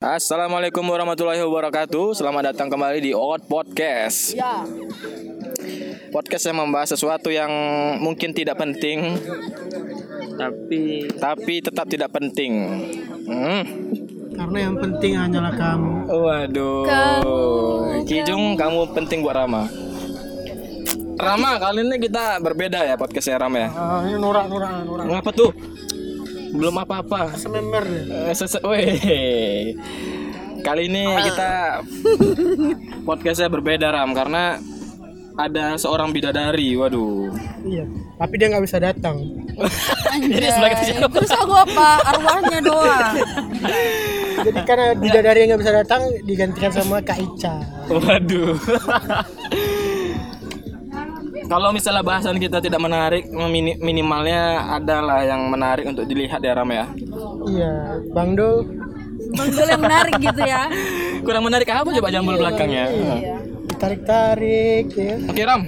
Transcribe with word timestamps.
Assalamualaikum 0.00 0.80
warahmatullahi 0.80 1.44
wabarakatuh. 1.44 2.16
Selamat 2.16 2.56
datang 2.56 2.72
kembali 2.72 3.04
di 3.04 3.12
Out 3.12 3.44
Podcast. 3.44 4.32
Ya, 4.32 4.64
Podcast 6.08 6.48
yang 6.48 6.64
membahas 6.64 6.96
sesuatu 6.96 7.28
yang 7.28 7.52
mungkin 8.00 8.32
tidak 8.32 8.56
penting, 8.56 9.20
tapi 10.40 11.04
tapi 11.20 11.60
tetap 11.60 11.84
tidak 11.84 12.16
penting. 12.16 12.52
Hmm. 13.28 13.62
Karena 14.32 14.72
yang 14.72 14.80
penting 14.80 15.20
hanyalah 15.20 15.52
kamu. 15.52 15.92
Waduh. 16.08 16.80
Kamu, 16.88 17.36
Kijung, 18.08 18.56
kamu 18.56 18.96
penting 18.96 19.20
buat 19.20 19.36
Rama. 19.36 19.68
Rama, 21.20 21.60
kali 21.60 21.84
ini 21.84 22.00
kita 22.00 22.40
berbeda 22.40 22.88
ya 22.88 22.96
podcastnya 22.96 23.36
Rama 23.36 23.56
ya. 23.60 23.68
Ah, 23.76 24.00
ini 24.08 24.16
norak 24.16 24.48
norak 24.48 24.80
norak. 24.80 25.04
Ngapa 25.12 25.30
tuh? 25.36 25.52
Belum 26.50 26.74
apa-apa. 26.78 27.34
Sememer 27.38 27.84
deh. 27.86 28.04
Eh, 28.30 28.60
Weh. 28.66 28.94
Kali 30.60 30.92
ini 30.92 31.08
kita 31.24 31.80
podcastnya 33.08 33.48
berbeda 33.48 33.96
Ram 33.96 34.12
karena 34.12 34.60
ada 35.40 35.78
seorang 35.80 36.12
bidadari. 36.12 36.76
Waduh. 36.76 37.32
Iya. 37.64 37.88
Tapi 38.20 38.34
dia 38.36 38.46
nggak 38.52 38.64
bisa 38.68 38.78
datang. 38.82 39.16
Jadi 40.36 40.48
sebagai. 40.52 41.00
Terus 41.00 41.32
aku 41.32 41.54
apa? 41.56 41.90
Arwahnya 42.12 42.58
doang. 42.60 43.14
Jadi 44.46 44.60
karena 44.64 44.96
bidadari 44.96 45.38
yang 45.44 45.48
nggak 45.56 45.62
bisa 45.64 45.74
datang 45.84 46.00
digantikan 46.24 46.72
sama 46.72 47.00
Kak 47.00 47.18
Ica. 47.20 47.54
Waduh. 47.88 48.56
Kalau 51.50 51.74
misalnya 51.74 52.06
bahasan 52.06 52.38
kita 52.38 52.62
tidak 52.62 52.78
menarik, 52.78 53.26
minimalnya 53.82 54.70
adalah 54.78 55.26
yang 55.26 55.50
menarik 55.50 55.82
untuk 55.90 56.06
dilihat 56.06 56.38
ya 56.38 56.54
Ram 56.54 56.70
ya. 56.70 56.86
Iya. 57.50 57.74
Bang 58.14 58.38
Dol 58.38 58.70
Manggil 59.30 59.66
yang 59.68 59.82
menarik 59.82 60.14
gitu 60.16 60.42
ya. 60.46 60.70
Kurang 61.26 61.44
menarik 61.44 61.68
apa 61.68 61.90
coba 61.90 62.08
jambul 62.08 62.38
belakangnya? 62.38 62.84
Iya. 62.88 63.16
ditarik 63.70 64.02
tarik 64.04 64.86
ya. 64.92 65.16
Oke 65.30 65.42
Ram, 65.46 65.62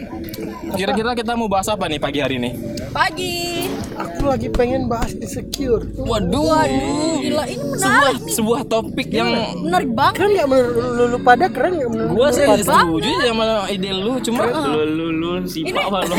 kira-kira 0.73 1.11
kita 1.13 1.33
mau 1.33 1.47
bahas 1.47 1.67
apa 1.67 1.85
nih 1.87 1.97
pagi 1.97 2.19
hari 2.19 2.37
ini? 2.37 2.51
Pagi. 2.91 3.69
Aku 3.93 4.25
lagi 4.25 4.49
pengen 4.49 4.89
bahas 4.89 5.13
insecure. 5.15 5.85
Waduh, 5.95 6.45
Waduh, 6.45 7.21
gila 7.21 7.45
ini 7.45 7.65
sebuah 7.77 7.79
menarik 7.79 8.17
nih. 8.19 8.33
sebuah 8.33 8.61
topik 8.65 9.09
yang 9.09 9.29
Menarik 9.61 9.91
banget. 9.93 10.15
Keren 10.17 10.31
nggak 10.33 10.49
menurut 10.49 10.75
lu, 10.75 11.05
lu 11.07 11.19
pada 11.21 11.47
keren 11.47 11.73
nggak 11.77 11.91
menurut 11.91 12.11
gua 12.11 12.29
sih 12.31 12.45
setuju 12.59 13.11
sama 13.23 13.45
ide 13.69 13.91
lu, 13.93 14.13
cuma 14.21 14.43
lu 14.49 14.81
lu 14.89 15.07
lu 15.13 15.31
sifat 15.45 15.77
apa 15.89 15.99
lu 16.05 16.15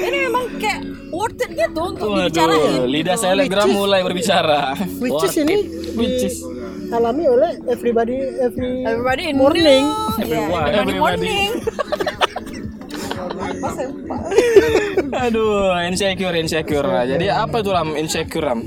Ini 0.00 0.16
memang 0.26 0.44
kayak 0.58 0.80
worth 1.10 1.40
it 1.40 1.50
gitu 1.52 1.80
untuk 1.80 2.06
dibicarain. 2.08 2.58
Waduh, 2.60 2.86
lidah 2.86 3.16
selegram 3.16 3.68
mulai 3.70 4.00
berbicara. 4.02 4.74
Which 4.98 5.22
is 5.24 5.34
ini 5.36 5.56
Which 5.94 6.22
is 6.22 6.36
alami 6.90 7.22
oleh 7.24 7.54
everybody 7.66 8.18
every 8.38 8.82
Everybody 8.82 9.22
in 9.30 9.36
morning. 9.38 9.84
Everyone. 10.18 10.66
everybody 10.66 10.90
Everybody. 10.90 10.98
morning. 10.98 11.50
Aduh, 15.22 15.52
insecure, 15.82 16.34
insecure. 16.34 16.86
Jadi 17.06 17.26
apa 17.26 17.60
tuh 17.60 17.72
Ram? 17.72 17.92
Insecure 17.92 18.44
Ram? 18.44 18.60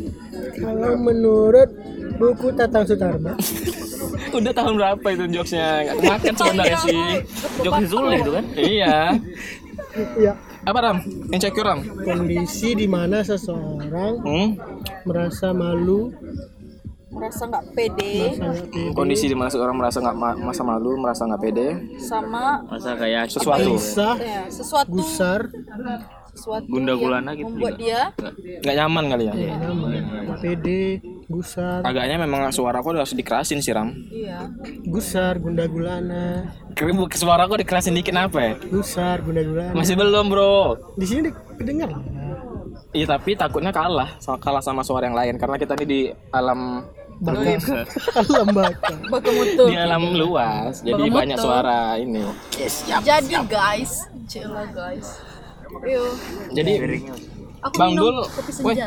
Kalau 0.54 0.94
menurut 0.96 1.70
buku 2.16 2.54
Tatang 2.54 2.86
Sutarma 2.86 3.34
Udah 4.38 4.52
tahun 4.52 4.74
berapa 4.76 5.08
itu 5.10 5.26
jokesnya? 5.32 5.68
Nggak 5.84 5.98
Makan 6.04 6.34
sebenarnya 6.36 6.78
sih. 6.80 7.02
jokes 7.60 7.86
sulit 7.88 8.20
itu 8.20 8.32
kan 8.32 8.46
Iya. 8.56 8.96
ya 10.16 10.34
Apa 10.64 10.80
Ram? 10.80 10.98
Insecure 11.30 11.66
Ram? 11.66 11.80
kondisi 12.00 12.74
di 12.74 12.86
mana 12.86 13.22
seseorang 13.22 14.14
Hmm? 14.20 14.50
merasa 15.04 15.52
malu 15.52 16.14
Merasa 17.14 17.44
nggak 17.45 17.66
pede. 17.72 18.14
Kondisi 18.92 19.25
di 19.25 19.36
mana 19.38 19.47
seorang 19.47 19.78
merasa 19.78 20.02
nggak 20.02 20.17
ma- 20.17 20.39
masa 20.42 20.61
malu, 20.61 20.97
merasa 20.97 21.23
nggak 21.23 21.42
pede, 21.42 21.67
sama 21.97 22.66
masa 22.66 22.97
kayak 22.97 23.30
sesuatu. 23.30 23.78
Gelisah 23.78 24.16
ya, 24.17 24.42
sesuatu 24.50 24.89
gusar. 24.89 25.47
sesuatu 26.34 26.66
Gunda 26.66 26.97
gulana 26.97 27.38
gitu 27.38 27.46
membuat 27.46 27.78
juga. 27.78 27.78
dia 27.78 28.02
nggak 28.66 28.75
nyaman 28.75 29.03
kali 29.06 29.23
ya? 29.29 29.34
nggak 29.38 30.40
pede 30.41 30.81
gusar. 31.29 31.85
Agaknya 31.85 32.18
memang 32.18 32.50
suara 32.50 32.81
aku 32.81 32.90
harus 32.90 33.13
dikerasin 33.13 33.62
sih 33.62 33.69
Ram. 33.69 33.94
iya. 34.09 34.50
Gusar 34.81 35.38
gunda 35.38 35.69
gulana. 35.69 36.50
Suara 37.13 37.46
aku 37.46 37.62
dikerasin 37.62 37.94
dikit 37.94 38.18
apa 38.18 38.40
ya? 38.41 38.53
gusar 38.66 39.22
gunda 39.22 39.46
gulana. 39.46 39.78
Masih 39.78 39.94
belum 39.94 40.25
bro. 40.25 40.73
di 40.97 41.06
sini 41.06 41.29
kedengar 41.53 41.94
lah. 41.94 42.02
Iya 42.94 43.09
tapi 43.09 43.34
takutnya 43.34 43.69
kalah, 43.69 44.18
kalah 44.38 44.62
sama 44.62 44.81
suara 44.81 45.06
yang 45.06 45.18
lain. 45.18 45.38
Karena 45.38 45.57
kita 45.57 45.78
ini 45.81 45.85
di 45.85 46.02
alam 46.29 46.81
baka 47.19 47.50
alam 48.19 48.47
baka 48.50 48.94
baka 49.07 49.29
mutu 49.29 49.63
di 49.66 49.75
alam 49.75 50.03
luas, 50.12 50.81
jadi 50.81 50.97
Bagaimana 50.97 51.19
banyak 51.19 51.38
suara 51.38 51.79
ini. 51.96 52.22
jadi 53.01 53.35
guys 53.44 54.07
cila 54.25 54.66
guys 54.68 55.19
Yo, 55.81 56.06
Jadi 56.53 57.02
aku 57.59 57.75
Bang 57.75 57.91
minum 57.91 58.13
Dul, 58.13 58.16
kopi 58.29 58.52
weh. 58.62 58.78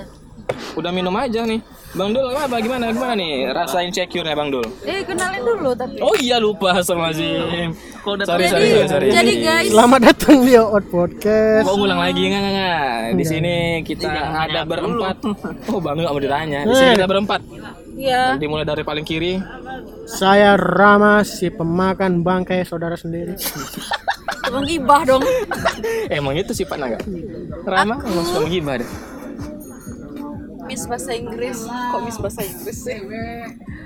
udah 0.79 0.91
minum 0.91 1.11
aja 1.13 1.43
nih. 1.43 1.59
Bang 1.93 2.15
Dul 2.15 2.31
apa 2.31 2.63
gimana 2.63 2.95
gimana 2.95 3.13
nih 3.13 3.51
rasa 3.51 3.83
insecure-nya 3.83 4.33
Bang 4.33 4.49
Dul? 4.49 4.63
eh 4.83 5.03
kenalin 5.03 5.43
dulu 5.43 5.75
tapi 5.75 5.99
Oh 5.99 6.15
iya 6.15 6.39
lupa 6.39 6.79
sama 6.81 7.11
Zim. 7.11 7.75
Sorry, 8.07 8.23
sorry, 8.23 8.47
sorry, 8.47 8.69
jadi 8.71 8.87
sorry. 8.87 9.09
jadi 9.11 9.33
guys 9.41 9.69
selamat 9.69 10.01
datang 10.05 10.47
di 10.47 10.55
Out 10.55 10.87
Podcast 10.87 11.67
Mau 11.67 11.75
ngulang 11.75 11.99
lagi 11.99 12.23
nggak 12.23 12.39
nggak 12.39 12.55
nggak? 12.55 12.95
Di 13.13 13.25
sini 13.27 13.55
kita 13.83 14.07
ada 14.47 14.61
berempat. 14.63 15.17
Oh 15.67 15.83
bang 15.83 15.95
nggak 15.99 16.13
mau 16.13 16.23
ditanya. 16.23 16.61
Di 16.63 16.71
sini 16.73 16.91
kita 16.95 17.09
berempat. 17.09 17.41
Ya 17.97 18.37
Nanti 18.37 18.47
mulai 18.47 18.63
dari 18.63 18.85
paling 18.85 19.03
kiri. 19.03 19.41
saya 20.07 20.55
Rama 20.55 21.25
si 21.25 21.49
pemakan 21.49 22.21
bangkai 22.21 22.63
saudara 22.63 22.95
sendiri 22.95 23.35
tukang 24.45 24.63
gibah 24.63 25.03
dong 25.03 25.25
Emang 26.17 26.39
itu 26.39 26.55
sifatnya 26.55 26.95
nggak? 26.95 27.03
Rama 27.67 27.99
emang 27.99 28.25
suka 28.25 28.41
menggibah 28.41 28.79
deh. 28.79 28.91
Miss 30.67 30.83
bahasa 30.85 31.11
Inggris 31.13 31.63
kok 31.63 32.01
Miss 32.03 32.19
bahasa 32.19 32.43
Inggris 32.43 32.79
sih 32.81 32.99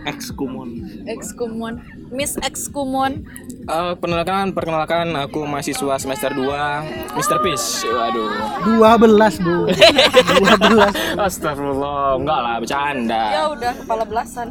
ex 0.03 0.33
kumon 0.33 0.69
ex 1.05 1.33
kumon 1.33 1.75
Miss 2.11 2.35
ex 2.41 2.67
kumon 2.67 3.25
Eh, 3.61 3.95
perkenalkan, 3.95 4.51
perkenalkan 4.51 5.15
aku 5.15 5.47
mahasiswa 5.47 5.95
semester 5.95 6.33
2 6.33 6.43
Mr. 7.15 7.39
Peace. 7.39 7.87
Waduh. 7.87 8.27
12 8.67 8.99
bu 9.39 9.71
12 9.71 10.91
Astagfirullah, 11.15 12.19
enggak 12.19 12.39
lah 12.41 12.55
bercanda. 12.59 13.23
ya 13.31 13.43
udah 13.49 13.73
kepala 13.77 14.03
belasan 14.03 14.49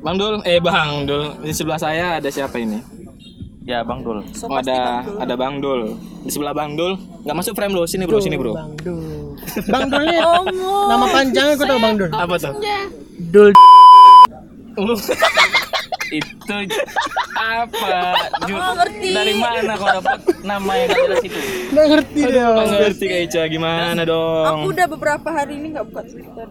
Bang 0.00 0.16
Dul, 0.16 0.40
eh 0.42 0.56
Bang 0.56 1.04
Dul, 1.04 1.36
di 1.38 1.52
sebelah 1.52 1.76
saya 1.76 2.16
ada 2.16 2.26
siapa 2.26 2.56
ini? 2.56 2.80
ya 3.62 3.86
bang 3.86 4.02
dul 4.02 4.26
so 4.32 4.50
Oh, 4.50 4.58
ada 4.58 4.74
Bang 4.74 5.06
Dul. 5.06 5.18
ada 5.20 5.34
Bang 5.36 5.54
Dul. 5.60 5.82
Di 6.18 6.30
sebelah 6.30 6.50
Bang 6.50 6.74
Dul, 6.74 6.92
nggak 7.22 7.36
masuk 7.36 7.52
frame 7.54 7.72
lo, 7.72 7.84
sini 7.84 8.04
bro, 8.04 8.18
sini 8.18 8.34
bro. 8.34 8.52
Bang 8.52 8.74
Dul 8.74 9.21
Bang 9.66 9.86
Dul 9.88 10.04
ini 10.04 10.18
Omong. 10.18 10.86
nama 10.88 11.06
panjangnya 11.08 11.54
kau 11.54 11.66
tahu 11.66 11.78
Bang 11.78 11.94
Dul 11.96 12.10
Apa 12.10 12.34
tuh? 12.36 12.54
Dul 13.28 13.50
itu 16.10 16.56
apa 17.34 17.90
Ju- 18.46 18.52
Oh, 18.54 18.74
ngerti. 18.74 19.08
dari 19.10 19.34
mana 19.34 19.72
kau 19.74 19.88
dapat 19.90 20.16
nama 20.42 20.72
yang 20.74 20.86
gak 20.86 21.00
jelas 21.02 21.22
itu 21.22 21.40
nggak 21.70 21.86
ngerti 21.88 22.20
dia 22.22 22.44
Nggak 22.46 22.68
ngerti 22.78 23.04
Kak 23.06 23.20
Ica 23.22 23.42
gimana 23.48 24.00
aku 24.00 24.06
dong? 24.06 24.58
udah 24.68 24.86
beberapa 24.88 25.28
hari 25.30 25.52
ini 25.56 25.72
nggak 25.72 25.86
buka 25.88 26.02
Twitter 26.04 26.46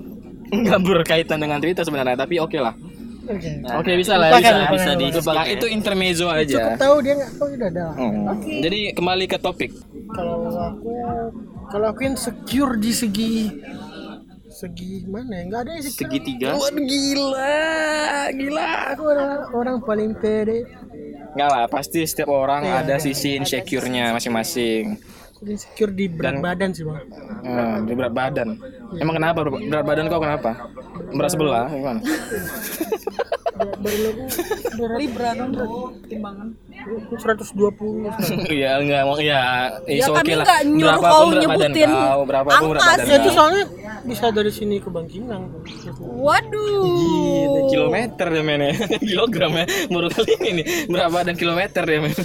Nggak 0.52 0.80
berkaitan 0.82 1.40
dengan 1.40 1.58
cerita 1.58 1.80
sebenarnya, 1.82 2.18
tapi 2.18 2.36
oke 2.36 2.58
lah. 2.58 2.76
oke 3.24 3.50
Oke 3.80 3.92
bisa 3.96 4.20
lah, 4.20 4.28
Lupakan, 4.28 4.44
bisa, 4.44 4.52
lupakan, 4.60 4.74
bisa 4.76 4.92
di 4.92 5.08
lupakan. 5.08 5.46
itu 5.48 5.66
intermezzo 5.70 6.26
cukup 6.26 6.42
aja. 6.42 6.62
tahu 6.76 6.96
dia 7.00 7.14
nggak 7.16 7.32
tahu 7.34 7.48
udah 7.54 7.70
dah 7.72 7.92
Hmm. 7.94 8.60
Jadi 8.60 8.80
kembali 8.92 9.26
ke 9.26 9.38
topik. 9.38 9.72
kalau 10.12 10.36
aku 10.52 10.92
kalau 11.72 11.88
aku 11.88 12.02
insecure 12.04 12.76
di 12.76 12.92
segi 12.92 13.36
segi 14.52 15.08
mana 15.08 15.32
ya 15.34 15.44
nggak 15.48 15.60
ada 15.60 15.70
yang 15.72 15.82
insecure 15.82 16.06
segitiga 16.06 16.50
Waduh 16.54 16.84
gila, 16.84 17.66
gila. 18.32 18.70
aku 18.92 19.04
adalah 19.08 19.40
orang 19.52 19.78
paling 19.80 20.12
pede 20.14 20.68
Enggak 21.32 21.48
lah, 21.50 21.64
pasti 21.66 22.04
setiap 22.04 22.28
orang 22.28 22.68
ada 22.68 23.00
sisi 23.00 23.40
insecure-nya 23.40 24.12
masing-masing. 24.12 25.00
insecure 25.42 25.90
di 25.90 26.06
berat 26.06 26.38
badan 26.38 26.70
sih 26.70 26.84
bang 26.84 27.02
Hmm, 27.42 27.88
di 27.88 27.96
berat 27.96 28.12
badan. 28.12 28.60
Emang 28.94 29.16
kenapa 29.16 29.42
berat 29.42 29.64
berat 29.64 29.86
badan 29.88 30.06
kau 30.06 30.20
kenapa? 30.20 30.52
Berat 31.10 31.32
sebelah 31.32 31.66
gimana? 31.66 32.02
berat 33.80 34.16
berat 34.76 34.98
Libra 35.00 35.30
dong 35.34 35.52
timbangan 36.06 36.48
120 36.82 38.10
Iya, 38.58 38.72
enggak 38.78 39.02
mau 39.04 39.18
ya, 39.18 39.42
is 39.86 40.02
Ya, 40.02 40.08
kami 40.10 40.34
lah. 40.34 40.46
nggak 40.46 40.62
nyuruh 40.68 40.98
Berapapun 40.98 41.26
kau 41.28 41.38
nyebutin 41.38 41.90
kau, 41.90 42.22
angka 42.26 42.42
badan 42.76 42.98
sih. 43.00 43.12
ya 43.12 43.18
itu 43.18 43.30
soalnya 43.32 43.64
bisa 44.02 44.26
dari 44.30 44.50
sini 44.50 44.76
ke 44.78 44.90
Bangkinang 44.90 45.44
waduh 46.02 47.70
kilometer 47.70 48.28
dia 48.28 48.42
men 48.42 48.62
ya. 48.62 48.74
Kilogram 49.10 49.52
ya. 49.54 49.66
Baru 49.88 50.10
kali 50.10 50.34
ini 50.42 50.52
nih. 50.58 50.66
Berat 50.86 51.10
badan 51.10 51.36
kilometer 51.36 51.84
dia 51.84 52.00
men. 52.00 52.14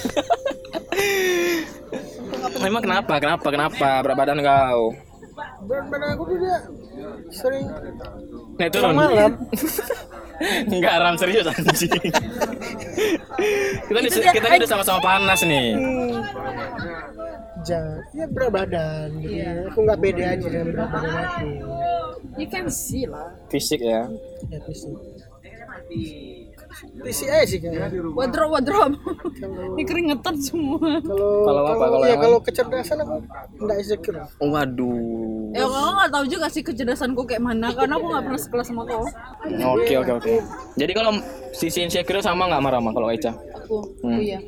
Emang 2.58 2.82
kenapa? 2.82 3.14
Kenapa? 3.20 3.46
Kenapa 3.46 3.88
berat 4.02 4.16
badan 4.16 4.40
kau? 4.40 4.96
berat 5.66 5.86
badan 5.86 6.08
aku 6.14 6.22
dia 6.32 6.56
sering 7.28 7.66
Naik 8.56 8.70
turun. 8.72 8.94
malam 8.94 9.32
Enggak 10.68 10.94
ram 11.00 11.16
serius 11.16 11.48
anjing. 11.48 12.12
kita 13.88 13.98
Itu 14.04 14.18
kita 14.20 14.46
ini 14.52 14.56
udah 14.60 14.70
sama-sama 14.70 15.00
panas 15.00 15.40
nih. 15.46 15.76
Ja, 17.66 17.82
ya 18.14 18.30
berat 18.30 18.50
badan 18.54 19.18
gitu 19.18 19.42
ya. 19.42 19.66
Aku 19.72 19.78
nggak 19.82 19.98
beda 19.98 20.24
aja 20.38 20.46
dengan 20.46 20.68
berat 20.70 20.88
badan 20.92 21.14
aku. 21.18 21.50
You 22.36 22.46
can 22.46 22.68
see 22.68 23.08
lah. 23.08 23.32
Fisik 23.48 23.80
ya. 23.80 24.06
Ya 24.52 24.58
fisik. 24.68 24.94
Fisik 26.76 27.28
aja 27.28 27.44
sih 27.44 27.58
kan. 27.58 27.72
Wardrobe, 28.12 28.52
wardrobe. 28.52 28.94
Ini 29.76 29.82
keringetan 29.82 30.36
semua. 30.36 31.00
Kalau 31.00 31.44
Kalau 31.44 31.62
apa? 31.64 31.84
Kalau 31.88 32.04
ya 32.04 32.16
kalau 32.16 32.38
kecerdasan 32.38 32.98
aku 33.00 33.14
nggak 33.58 33.76
insecure. 33.80 34.20
Waduh. 34.38 35.52
Ya 35.52 35.64
kalau 35.64 35.92
nggak 35.96 36.10
tahu 36.12 36.24
juga 36.28 36.46
sih 36.48 36.60
kecerdasanku 36.60 37.22
kayak 37.24 37.40
mana 37.40 37.72
karena 37.72 37.96
aku 37.96 38.06
nggak 38.12 38.24
pernah 38.24 38.40
sekelas 38.40 38.66
sama 38.68 38.82
kau. 38.84 39.04
Oke 39.72 39.94
oke 39.96 40.12
oke. 40.14 40.32
Jadi 40.76 40.92
kalau 40.92 41.12
sisi 41.50 41.80
insecure 41.80 42.20
sama 42.20 42.44
nggak 42.46 42.62
marah 42.62 42.80
kalau 42.84 43.08
Eca? 43.08 43.32
Aku, 43.56 43.76
Hmm. 44.04 44.16
aku 44.16 44.22
iya. 44.22 44.40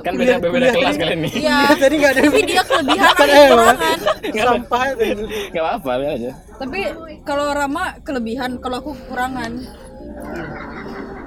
Kan 0.00 0.16
beda 0.16 0.40
beda 0.40 0.72
kelas 0.72 0.96
kalian 0.96 1.20
nih. 1.28 1.32
Iya. 1.44 1.56
Tadi 1.76 1.94
nggak 2.00 2.12
ada 2.16 2.20
Tapi 2.24 2.40
dia 2.44 2.62
kelebihan 2.64 3.12
Kan, 3.12 3.28
kekurangan. 3.28 3.98
sampah 4.32 4.82
itu. 4.96 5.24
Nggak 5.52 5.64
apa-apa 5.64 5.90
biar 6.00 6.12
aja. 6.16 6.30
Tapi 6.56 6.80
kalau 7.24 7.46
Rama 7.52 7.84
kelebihan, 8.00 8.50
kalau 8.60 8.76
aku 8.80 8.90
kekurangan. 8.96 9.52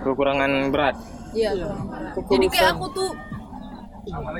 Kekurangan 0.08 0.52
berat. 0.70 0.96
Iya. 1.32 1.52
Jadi 2.16 2.46
kayak 2.48 2.70
aku 2.74 2.88
tuh 2.92 3.12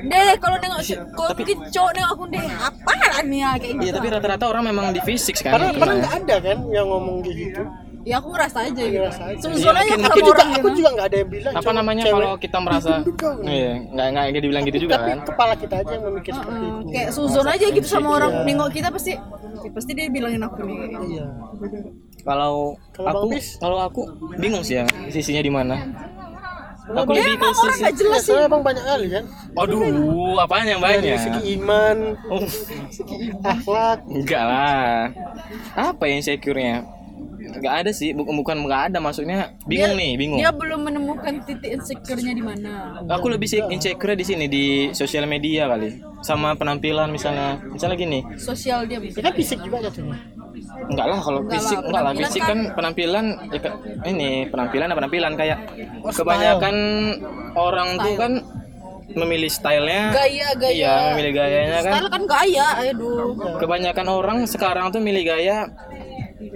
Deh, 0.00 0.32
kalau 0.40 0.56
nengok 0.56 0.80
kalau 1.12 1.36
mungkin 1.36 1.58
cowok 1.68 1.90
nengok 1.92 2.10
aku 2.16 2.24
deh, 2.32 2.40
apa 2.40 2.92
nih 3.20 3.36
ya 3.36 3.50
kayak 3.52 3.74
Iya 3.76 3.84
gitu. 3.84 3.96
tapi 4.00 4.06
rata-rata 4.08 4.44
orang 4.48 4.64
memang 4.64 4.96
di 4.96 5.00
fisik 5.04 5.44
kan. 5.44 5.60
Padahal 5.60 5.76
padahal 5.76 5.98
nggak 6.00 6.14
ada 6.24 6.36
kan 6.40 6.58
yang 6.72 6.86
ngomong 6.88 7.20
kayak 7.20 7.36
gitu. 7.36 7.62
Ya 8.00 8.16
aku 8.16 8.32
ngerasa 8.32 8.58
aja 8.64 8.80
gitu. 8.80 9.04
Suzon 9.44 9.52
Iya, 9.52 9.68
aja 9.68 9.84
mungkin- 9.84 10.00
kalau 10.00 10.08
Aku 10.08 10.20
juga 10.24 10.32
orang 10.32 10.48
aku 10.48 10.56
gitu. 10.64 10.78
juga 10.80 10.88
nggak 10.88 11.06
ada 11.06 11.16
yang 11.20 11.28
bilang. 11.28 11.52
apa 11.52 11.70
namanya 11.70 12.02
cewek. 12.02 12.14
kalau 12.16 12.30
kita 12.40 12.58
merasa 12.58 12.92
iya 13.44 13.70
nggak 13.84 14.06
nggak 14.08 14.24
nggak 14.24 14.40
dibilang 14.40 14.64
gitu 14.64 14.78
juga 14.80 14.94
Tapi 14.96 15.08
kan 15.12 15.18
kepala 15.28 15.52
kita 15.52 15.74
aja 15.76 15.92
yang 15.92 16.04
memikir 16.08 16.32
seperti 16.32 16.64
itu. 16.64 16.88
kayak 16.88 17.08
Suzon 17.12 17.46
aja 17.46 17.66
gitu 17.68 17.86
sama 17.86 18.08
orang 18.16 18.32
nengok 18.48 18.70
kita 18.72 18.88
pasti 18.88 19.12
ya 19.58 19.70
pasti 19.70 19.90
dia 19.92 20.08
bilangin 20.08 20.40
aku 20.40 20.64
nih. 20.64 20.76
Iya. 21.12 21.26
Kalau 22.20 22.74
Kalau 22.90 23.08
aku 23.20 23.26
kalau 23.58 23.78
aku 23.80 24.00
bingung 24.36 24.60
sih 24.60 24.76
ya 24.76 24.84
sisinya 25.08 25.40
di 25.40 25.52
mana 25.52 25.74
aku 26.88 27.12
Dia 27.12 27.20
lebih 27.22 27.36
ke 27.36 27.44
emang 27.44 27.52
orang 27.54 27.74
sisi 27.74 27.84
Ya, 27.84 27.90
jelas 27.92 28.22
sih. 28.24 28.34
abang 28.34 28.62
banyak 28.62 28.80
kali 28.82 29.06
kan. 29.08 29.24
aduh 29.54 29.82
apaan 30.38 30.64
yang 30.64 30.80
Dari 30.80 31.04
banyak 31.04 31.20
segi 31.20 31.40
iman, 31.54 31.96
Oh, 32.26 32.42
akhlak. 33.42 33.98
enggak 34.08 34.42
lah 34.42 35.12
apa 35.74 36.02
yang 36.04 36.18
insecure-nya 36.18 36.84
Enggak 37.48 37.74
ada 37.80 37.90
sih, 37.90 38.12
bukan 38.12 38.36
bukan 38.36 38.56
enggak 38.60 38.92
ada 38.92 38.98
maksudnya 39.00 39.56
bingung 39.64 39.96
nih, 39.96 40.14
bingung. 40.14 40.36
Dia 40.36 40.52
belum 40.52 40.84
menemukan 40.84 41.32
titik 41.42 41.80
insecure-nya 41.80 42.30
di 42.30 42.44
mana. 42.44 43.00
Aku 43.08 43.26
lebih 43.26 43.48
sih 43.48 43.64
insecure 43.64 44.12
di 44.12 44.22
sini 44.22 44.46
di 44.46 44.64
sosial 44.92 45.24
media 45.24 45.64
kali. 45.64 45.96
Sama 46.20 46.52
penampilan 46.54 47.08
misalnya. 47.08 47.56
Misalnya 47.64 47.96
gini. 47.96 48.20
Sosial 48.36 48.84
dia 48.84 49.00
bisa. 49.00 49.18
kan 49.18 49.32
fisik 49.32 49.58
juga 49.58 49.80
jatuhnya. 49.80 50.20
Enggak 50.88 51.06
lah 51.06 51.18
kalau 51.18 51.40
Enggak 51.40 51.52
fisik 51.54 51.78
lah, 51.78 51.84
enggak 51.84 52.02
lah. 52.02 52.12
fisik 52.18 52.40
kan- 52.40 52.48
kan 52.48 52.58
penampilan 52.72 53.24
ya, 53.48 53.60
ini 54.06 54.30
penampilan 54.46 54.86
apa 54.86 54.98
penampilan. 54.98 55.32
Kayak 55.34 55.58
Oh, 56.00 56.10
kebanyakan 56.10 56.76
orang 57.54 57.88
tuh 57.98 58.14
kan 58.14 58.32
memilih 59.10 59.48
stylenya. 59.48 60.12
Gaya, 60.12 60.48
gaya. 60.54 60.70
iya 60.70 60.94
memilih 61.10 61.32
gayanya 61.34 61.78
kan. 61.80 61.92
Style 61.94 62.08
kan 62.08 62.22
gaya, 62.24 62.66
aduh. 62.84 63.34
kebanyakan 63.56 64.06
orang 64.06 64.38
sekarang 64.44 64.88
tuh 64.88 65.00
milih 65.00 65.24
gaya 65.24 65.66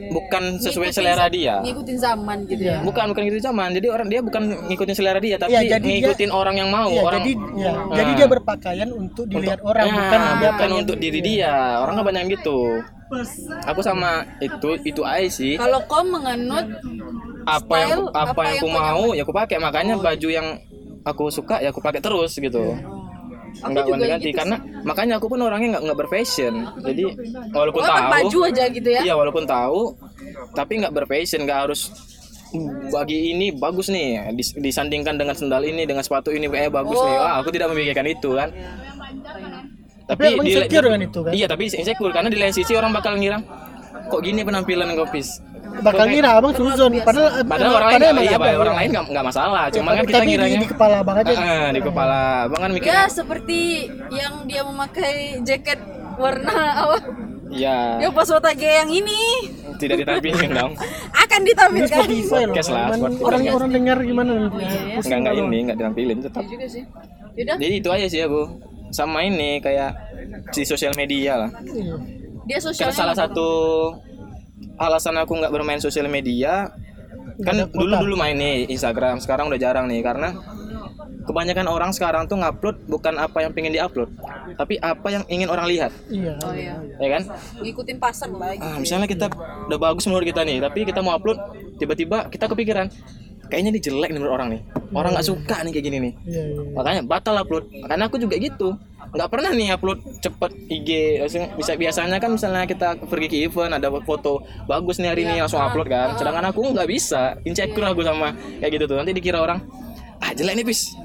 bukan 0.09 0.43
sesuai 0.59 0.89
Ngikutin 0.89 0.95
selera 0.95 1.27
dia. 1.27 1.55
Ngikutin 1.61 1.97
zaman 1.99 2.39
gitu 2.47 2.63
ya. 2.63 2.79
bukan 2.81 3.05
bukan 3.11 3.23
gitu 3.27 3.39
zaman. 3.43 3.69
Jadi 3.73 3.87
orang 3.89 4.07
dia 4.07 4.21
bukan 4.21 4.43
ngikutin 4.69 4.95
selera 4.95 5.19
dia 5.19 5.37
tapi 5.37 5.53
Iya, 5.53 5.61
jadi 5.73 5.83
dia- 5.83 5.95
ngikutin 6.07 6.31
orang 6.31 6.55
yang 6.55 6.71
mau 6.71 6.87
Iya, 6.89 7.03
orang 7.03 7.21
jadi 7.21 7.33
ya, 7.57 7.71
Nah. 7.73 7.85
jadi 7.93 8.11
dia 8.15 8.27
berpakaian 8.29 8.89
untuk 8.91 9.25
dilihat 9.27 9.61
orang 9.61 9.85
Ya, 9.85 9.95
bukan 9.97 10.21
dia 10.39 10.51
bukan 10.53 10.71
untuk 10.79 10.97
diri 10.97 11.21
dia. 11.21 11.53
Orang 11.81 11.95
kan 11.97 12.05
banyak 12.05 12.21
yang 12.21 12.31
gitu 12.33 12.59
aku 13.63 13.81
sama 13.81 14.11
itu 14.39 14.71
itu 14.83 15.03
aja 15.03 15.29
sih. 15.29 15.55
Kalau 15.55 15.81
kau 15.85 16.03
menganut 16.03 16.67
apa 17.43 17.75
yang 17.81 18.07
style, 18.07 18.07
apa, 18.13 18.31
apa 18.31 18.41
yang 18.45 18.55
aku 18.57 18.67
mau 18.69 19.05
ya 19.13 19.23
aku 19.23 19.33
pakai. 19.33 19.57
Makanya 19.59 19.95
baju 19.97 20.29
yang 20.29 20.49
aku 21.03 21.25
suka 21.29 21.59
ya 21.59 21.71
aku 21.71 21.79
pakai 21.79 21.99
terus 21.99 22.33
gitu. 22.35 22.75
Aku 23.55 23.69
nggak 23.69 23.85
juga 23.85 23.95
ganti-ganti 23.95 24.27
gitu 24.27 24.39
karena 24.39 24.57
makanya 24.83 25.15
aku 25.21 25.27
pun 25.29 25.39
orangnya 25.39 25.77
nggak 25.77 25.85
nggak 25.85 25.99
berfashion. 26.01 26.55
Jadi 26.81 27.03
walaupun 27.51 27.81
Oh, 27.81 27.89
tahu 27.89 28.03
baju 28.11 28.39
aja 28.47 28.65
gitu 28.67 28.89
ya. 28.89 29.01
iya 29.03 29.15
walaupun 29.15 29.45
tahu 29.45 29.93
tapi 30.53 30.81
nggak 30.81 30.95
berfashion 30.95 31.45
nggak 31.45 31.61
harus 31.69 31.93
"Hmm, 32.49 32.69
bagi 32.91 33.33
ini 33.33 33.49
bagus 33.51 33.89
nih 33.89 34.29
dis- 34.33 34.53
disandingkan 34.53 35.17
dengan 35.17 35.33
sendal 35.33 35.65
ini 35.65 35.85
dengan 35.85 36.01
sepatu 36.01 36.29
ini 36.29 36.45
kayak 36.47 36.69
bagus 36.69 36.97
nih. 36.99 37.09
Oh. 37.11 37.17
wah 37.19 37.35
aku 37.41 37.49
tidak 37.49 37.73
memikirkan 37.73 38.05
itu 38.07 38.29
kan 38.33 38.49
Tapi 40.03 40.23
abang 40.29 40.45
insecure 40.45 40.85
dengan 40.85 41.01
itu 41.03 41.21
kan? 41.21 41.33
iya 41.33 41.47
tapi 41.47 41.63
insecure 41.67 42.11
karena 42.11 42.29
di 42.29 42.39
lain 42.39 42.51
sisi 42.51 42.73
orang 42.73 42.91
bakal 42.91 43.15
ngira 43.15 43.39
kok 44.05 44.21
gini 44.21 44.43
penampilan 44.43 44.93
kopis 44.97 45.41
Bakal 45.73 46.05
ngira 46.07 46.37
abang 46.37 46.53
suzon 46.53 46.93
padahal 47.01 47.49
padahal 47.49 47.73
orang 47.75 47.89
lain 47.89 47.97
padahal 47.97 48.13
nggak- 48.13 48.29
iya 48.29 48.37
ada, 48.37 48.61
orang 48.61 48.75
ya. 48.75 48.79
lain 48.79 48.91
nggak 49.09 49.25
masalah 49.25 49.63
cuman 49.73 49.91
kan 49.91 49.97
Tapi- 49.97 50.11
kita 50.11 50.19
tapi 50.37 50.53
di, 50.53 50.67
kepala 50.69 50.95
abang 51.01 51.17
aja. 51.17 51.33
Ah, 51.33 51.69
di 51.73 51.81
kepala 51.81 52.19
abang 52.45 52.61
kan 52.61 52.71
mikir 52.71 52.89
Ya 52.89 53.03
seperti 53.09 53.61
yang 54.11 54.35
dia 54.45 54.63
memakai 54.63 55.15
jaket 55.41 55.81
warna 56.15 56.57
apa? 56.79 56.99
ya 57.49 57.79
Ya 57.99 58.09
pas 58.11 58.29
Watage 58.29 58.69
yang 58.75 58.91
ini 58.91 59.21
tidak 59.77 59.97
ditampilkan 59.99 60.51
dong 60.51 60.73
akan 61.25 61.41
ditampilkan. 61.43 62.05
Podcast 62.23 62.69
lah. 62.69 62.93
Orang-orang 63.19 63.71
dengar 63.73 63.97
gimana 63.99 64.31
nanti. 64.39 64.63
nggak 65.01 65.19
nggak 65.19 65.35
ini 65.41 65.59
nggak 65.65 65.77
ditampilin 65.77 66.19
tetap 66.21 66.45
juga 66.45 66.67
sih. 66.69 66.85
Yaudah, 67.33 67.57
jadi 67.57 67.75
itu 67.81 67.89
aja 67.89 68.07
sih 68.07 68.21
aku 68.21 68.43
sama 68.93 69.25
ini 69.25 69.59
kayak 69.59 69.91
di 70.53 70.63
sosial 70.63 70.93
media 70.93 71.33
lah 71.39 71.51
dia 72.45 72.59
karena 72.59 72.61
sosialnya 72.63 72.95
salah 72.95 73.17
satu 73.17 73.49
alasan 74.77 75.17
aku 75.17 75.33
nggak 75.35 75.51
bermain 75.51 75.81
sosial 75.81 76.07
media 76.07 76.71
kan 77.41 77.67
dulu 77.67 77.97
dulu 77.99 78.15
main 78.15 78.37
nih 78.37 78.69
Instagram 78.69 79.19
sekarang 79.19 79.49
udah 79.49 79.59
jarang 79.59 79.89
nih 79.89 80.01
karena 80.01 80.37
kebanyakan 81.23 81.67
orang 81.67 81.91
sekarang 81.91 82.27
tuh 82.27 82.35
ngupload 82.35 82.83
bukan 82.85 83.15
apa 83.15 83.41
yang 83.41 83.55
pengen 83.55 83.73
diupload 83.73 84.11
tapi 84.53 84.75
apa 84.77 85.07
yang 85.09 85.23
ingin 85.29 85.49
orang 85.49 85.65
lihat 85.65 85.95
Iya. 86.11 86.35
Oh 86.43 86.53
iya. 86.53 86.75
ya 86.99 87.09
kan 87.11 87.23
Ngikutin 87.63 87.97
pasar 87.97 88.29
lah. 88.29 88.53
ah, 88.59 88.77
misalnya 88.77 89.07
kita 89.07 89.31
udah 89.71 89.79
bagus 89.81 90.05
menurut 90.05 90.27
kita 90.27 90.43
nih 90.43 90.59
tapi 90.59 90.83
kita 90.83 90.99
mau 90.99 91.15
upload 91.15 91.39
tiba-tiba 91.79 92.27
kita 92.27 92.51
kepikiran 92.51 92.91
kayaknya 93.53 93.77
ini 93.77 93.81
jelek 93.85 94.09
nih 94.09 94.19
menurut 94.25 94.35
orang 94.41 94.49
nih. 94.57 94.61
Orang 94.97 95.13
nggak 95.13 95.29
suka 95.29 95.57
nih 95.61 95.71
kayak 95.77 95.85
gini 95.85 95.99
nih. 96.01 96.13
Iya, 96.25 96.43
iya. 96.57 96.63
makanya 96.73 97.01
batal 97.05 97.37
upload. 97.37 97.69
Karena 97.69 98.09
aku 98.09 98.17
juga 98.17 98.41
gitu. 98.41 98.73
Nggak 99.13 99.29
pernah 99.29 99.53
nih 99.53 99.69
upload 99.77 100.01
cepet 100.25 100.51
IG 100.73 100.89
bisa 101.61 101.77
biasanya 101.77 102.17
kan 102.17 102.33
misalnya 102.33 102.65
kita 102.65 102.97
pergi 103.05 103.29
ke 103.29 103.37
event 103.45 103.77
ada 103.77 103.93
foto 104.01 104.41
bagus 104.65 104.97
nih 104.97 105.13
hari 105.13 105.29
ini 105.29 105.45
langsung 105.45 105.61
upload 105.61 105.93
kan. 105.93 106.17
Sedangkan 106.17 106.49
aku 106.49 106.73
nggak 106.73 106.89
bisa. 106.89 107.37
Insecure 107.45 107.93
aku 107.93 108.01
sama 108.01 108.33
kayak 108.65 108.73
gitu 108.81 108.85
tuh. 108.89 108.97
Nanti 108.97 109.13
dikira 109.13 109.45
orang 109.45 109.61
ah 110.23 110.33
jelek 110.33 110.55
nih 110.57 110.65
bis 110.65 110.97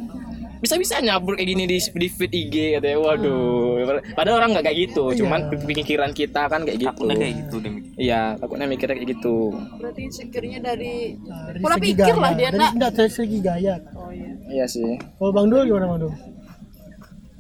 bisa 0.67 0.75
bisanya 0.75 1.15
upload 1.15 1.39
kayak 1.39 1.50
gini 1.50 1.63
di, 1.63 1.79
di 1.79 2.07
feed 2.07 2.33
IG 2.36 2.55
katanya 2.75 3.00
waduh 3.00 3.88
padahal 4.12 4.38
orang 4.38 4.51
nggak 4.51 4.65
kayak 4.67 4.77
gitu 4.83 5.03
cuman 5.17 5.39
pikiran 5.63 6.12
kita 6.12 6.45
kan 6.45 6.62
kayak 6.62 6.77
gitu 6.77 6.91
Takutnya 6.91 7.15
kayak 7.17 7.36
gitu 7.39 7.55
deh. 7.57 7.71
Iya 7.95 8.21
takutnya 8.36 8.67
mikirnya 8.67 8.95
kayak 8.95 9.09
gitu 9.15 9.36
Berarti 9.74 10.01
insecure-nya 10.03 10.59
dari 10.59 11.15
Dari 11.15 11.57
pola 11.57 11.75
pikir 11.77 12.03
gaya. 12.09 12.19
lah 12.19 12.31
dia 12.33 12.50
Dari, 12.50 12.59
nak. 12.59 12.71
enggak, 12.75 12.91
dari 12.93 13.09
segi 13.09 13.38
gaya. 13.39 13.75
Oh 13.93 14.12
iya. 14.12 14.31
iya 14.51 14.65
sih 14.67 14.86
Kalau 15.15 15.31
Bang 15.31 15.47
Dul 15.47 15.63
gimana 15.63 15.88
Bang 15.88 16.00
Dul? 16.00 16.13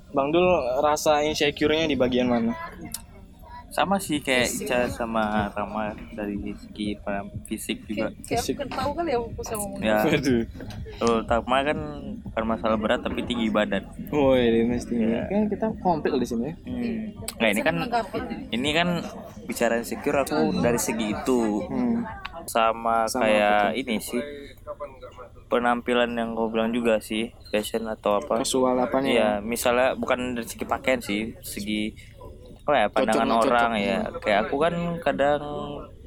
Bang 0.09 0.29
Dul 0.31 0.47
rasa 0.79 1.19
insecure-nya 1.21 1.85
di 1.85 1.93
bagian 1.93 2.25
mana 2.25 2.55
Sama 3.67 3.99
sih 3.99 4.17
kayak 4.17 4.47
Ica 4.47 4.79
sama 4.87 5.51
Rama 5.51 5.91
dari 6.11 6.39
segi 6.55 6.95
fisik 7.45 7.83
juga. 7.83 8.09
Kayak 8.23 8.41
aku 8.41 8.53
kan 8.57 8.69
tahu 8.73 8.89
kali 8.95 9.09
ya 9.11 9.19
aku 9.19 9.41
sama. 9.43 9.65
Ya, 9.83 9.99
terutama 10.97 11.55
kan 11.61 11.79
bukan 12.23 12.43
masalah 12.47 12.77
berat 12.79 12.99
tapi 13.03 13.21
tinggi 13.21 13.51
badan. 13.51 13.83
Woi, 14.09 14.63
mesti 14.63 14.95
kan 15.27 15.45
kita 15.45 15.67
komplit 15.77 16.15
di 16.15 16.25
sini. 16.25 16.47
ya. 16.47 16.53
Hmm. 16.63 17.01
Nah 17.37 17.47
ini 17.49 17.61
kan 17.61 17.75
ini 18.49 18.69
kan 18.71 18.89
bicara 19.45 19.77
insecure 19.77 20.19
aku 20.19 20.57
dari 20.57 20.79
segi 20.79 21.11
itu 21.11 21.41
Hmm. 21.67 22.07
sama, 22.47 23.03
kayak 23.11 23.75
ini 23.75 23.99
sih 23.99 24.23
penampilan 25.47 26.11
yang 26.11 26.31
kau 26.31 26.47
bilang 26.47 26.71
juga 26.71 26.99
sih 26.99 27.31
fashion 27.47 27.87
atau 27.87 28.19
apa 28.19 28.43
Kasual 28.43 28.75
apanya? 28.77 29.09
ya 29.09 29.29
misalnya 29.39 29.95
bukan 29.95 30.35
dari 30.35 30.43
segi 30.43 30.63
pakaian 30.63 30.99
sih 30.99 31.31
segi 31.39 31.95
apa 32.67 32.75
ya 32.75 32.87
pandangan 32.91 33.27
cocok. 33.39 33.47
orang 33.47 33.71
ya. 33.79 33.97
Kayak 34.19 34.39
aku 34.43 34.55
kan 34.59 34.73
kadang 34.99 35.41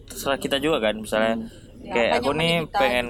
terserah 0.05 0.37
kita 0.37 0.61
juga 0.61 0.85
kan 0.85 1.01
misalnya 1.01 1.35
kayak 1.81 2.21
aku 2.21 2.31
nih 2.37 2.53
pengen 2.69 3.07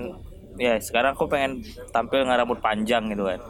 ya 0.55 0.79
sekarang 0.79 1.19
aku 1.19 1.27
pengen 1.27 1.59
tampil 1.91 2.23
nggak 2.23 2.47
rambut 2.47 2.63
panjang 2.63 3.11
gitu 3.11 3.27
kan. 3.27 3.43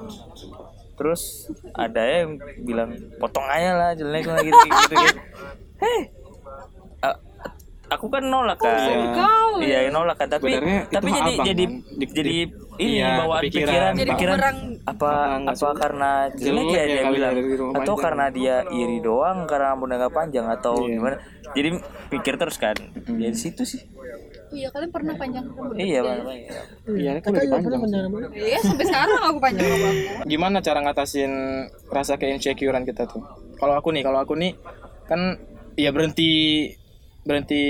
Terus 0.97 1.49
ada 1.73 2.00
yang 2.00 2.37
bilang 2.64 2.97
potong 3.16 3.45
aja 3.45 3.76
lah 3.76 3.90
jelek 3.92 4.25
lah 4.25 4.40
gitu 4.40 4.57
gitu, 4.57 4.95
gitu. 4.97 5.21
heh 5.80 6.00
a- 6.00 6.20
aku 7.90 8.06
kan 8.06 8.23
nolak 8.23 8.56
kan 8.56 8.78
Kau 9.12 9.59
iya 9.61 9.90
nolak 9.90 10.16
kan 10.16 10.28
tapi 10.28 10.47
Sebenarnya 10.49 10.78
itu 10.80 10.94
tapi 10.94 11.09
jadi 11.11 11.32
abang, 11.32 11.44
jadi 11.44 11.64
kan? 11.64 11.75
Dik- 11.92 12.14
jadi 12.14 12.30
ini 12.80 12.97
iya, 12.97 13.09
bawaan 13.18 13.40
kepikiran. 13.42 13.66
pikiran 13.66 13.92
Jadi 13.92 14.11
pikiran 14.11 14.32
bumerang. 14.32 14.59
apa 14.87 15.12
apa 15.44 15.68
karena 15.76 16.11
jelek 16.32 16.64
ya 16.66 16.80
ya 16.80 16.85
dia 16.87 17.04
bilang 17.11 17.32
dari 17.35 17.52
atau 17.52 17.68
panjang. 17.75 17.97
karena 17.99 18.25
dia 18.30 18.54
iri 18.70 18.99
doang 19.00 19.38
karena 19.44 19.66
rambutnya 19.68 19.97
nggak 19.99 20.14
panjang 20.14 20.47
atau 20.49 20.75
Iya. 20.80 20.94
gimana 20.94 21.16
jadi 21.50 21.68
pikir 22.09 22.35
terus 22.37 22.56
kan 22.56 22.76
ya 23.12 23.28
di 23.28 23.37
situ 23.37 23.62
sih 23.64 23.82
Iya 24.50 24.66
kalian 24.68 24.90
pernah 24.90 25.14
panjang 25.14 25.47
rambut? 25.47 25.78
iya 25.78 26.02
bang 26.02 26.26
bang. 26.26 26.38
Iya, 26.90 27.11
kan 27.23 27.30
pernah 27.30 27.78
panjang. 27.78 28.02
Iya 28.35 28.59
sampai 28.61 28.82
sekarang 28.82 29.20
aku 29.25 29.38
panjang 29.38 29.62
rambut. 29.62 29.94
Gimana 30.26 30.56
cara 30.59 30.78
ngatasin 30.80 31.32
rasa 31.87 32.18
keinsecurean 32.18 32.82
kita 32.82 33.06
tuh? 33.06 33.23
Kalau 33.54 33.78
aku 33.78 33.94
nih, 33.94 34.02
kalau 34.02 34.18
aku 34.18 34.35
nih 34.35 34.59
kan 35.06 35.38
ya 35.76 35.94
berhenti 35.94 36.66
berhenti 37.31 37.63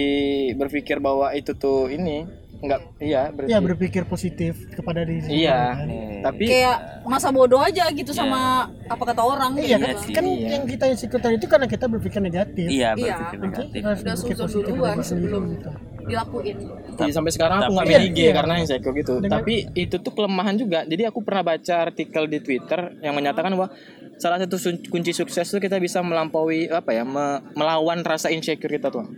berpikir 0.54 0.96
bahwa 0.98 1.30
itu 1.30 1.52
tuh 1.52 1.86
ini 1.86 2.24
enggak 2.58 2.80
iya 2.98 3.28
berhenti. 3.28 3.52
Iya 3.52 3.60
berpikir 3.62 4.02
positif 4.04 4.52
kepada 4.70 5.00
diri 5.00 5.20
sendiri. 5.22 5.40
Iya, 5.42 5.60
Hmm. 5.74 6.20
tapi 6.20 6.44
Kayak 6.44 6.76
masa 7.04 7.28
bodoh 7.30 7.56
aja 7.58 7.88
gitu 7.88 8.12
sama 8.12 8.40
apa 8.84 9.02
kata 9.02 9.20
orang. 9.22 9.56
Iya 9.56 9.76
gitu. 9.76 9.84
kan, 9.86 9.96
sih, 9.98 10.12
kan 10.12 10.24
iya. 10.26 10.48
yang 10.50 10.64
kita 10.64 10.84
insecure 10.86 11.16
tadi 11.18 11.36
itu 11.36 11.44
karena 11.46 11.64
kita 11.64 11.84
berpikir 11.86 12.20
negatif. 12.20 12.68
iya 12.68 12.92
Iya. 12.92 13.16
berpikir 13.16 13.36
Nanti 13.38 13.48
negatif 13.54 13.80
harus 13.82 14.00
Udah 14.00 14.14
berpikir 14.18 14.64
duluan 14.66 14.96
sendiri 14.98 15.04
sebelum 15.04 15.42
gitu. 15.50 15.70
dilakuin. 16.02 16.56
Iya, 16.98 17.12
sampai 17.14 17.30
sekarang 17.30 17.56
aku 17.56 17.62
Tapi- 17.62 17.72
nggak 17.72 17.86
main 17.86 17.94
Iya, 17.94 18.08
IG 18.10 18.18
iya. 18.18 18.32
karena 18.34 18.54
insecure 18.58 18.94
gitu. 18.94 19.14
Dengan- 19.18 19.32
Tapi 19.38 19.54
itu 19.74 19.96
tuh 19.96 20.12
kelemahan 20.12 20.54
juga. 20.54 20.78
Jadi 20.82 21.02
aku 21.02 21.18
pernah 21.22 21.42
baca 21.46 21.74
artikel 21.80 22.22
di 22.26 22.38
Twitter 22.40 22.80
yang 23.00 23.14
menyatakan 23.14 23.52
bahwa 23.54 23.72
salah 24.16 24.36
satu 24.36 24.56
kunci 24.84 25.12
sukses 25.14 25.46
tuh 25.46 25.56
kita 25.56 25.78
bisa 25.78 26.02
melampaui 26.02 26.68
apa 26.68 26.92
ya, 26.92 27.04
me- 27.04 27.40
melawan 27.54 28.02
rasa 28.02 28.28
insecure 28.28 28.68
kita 28.68 28.90
tuh. 28.90 29.08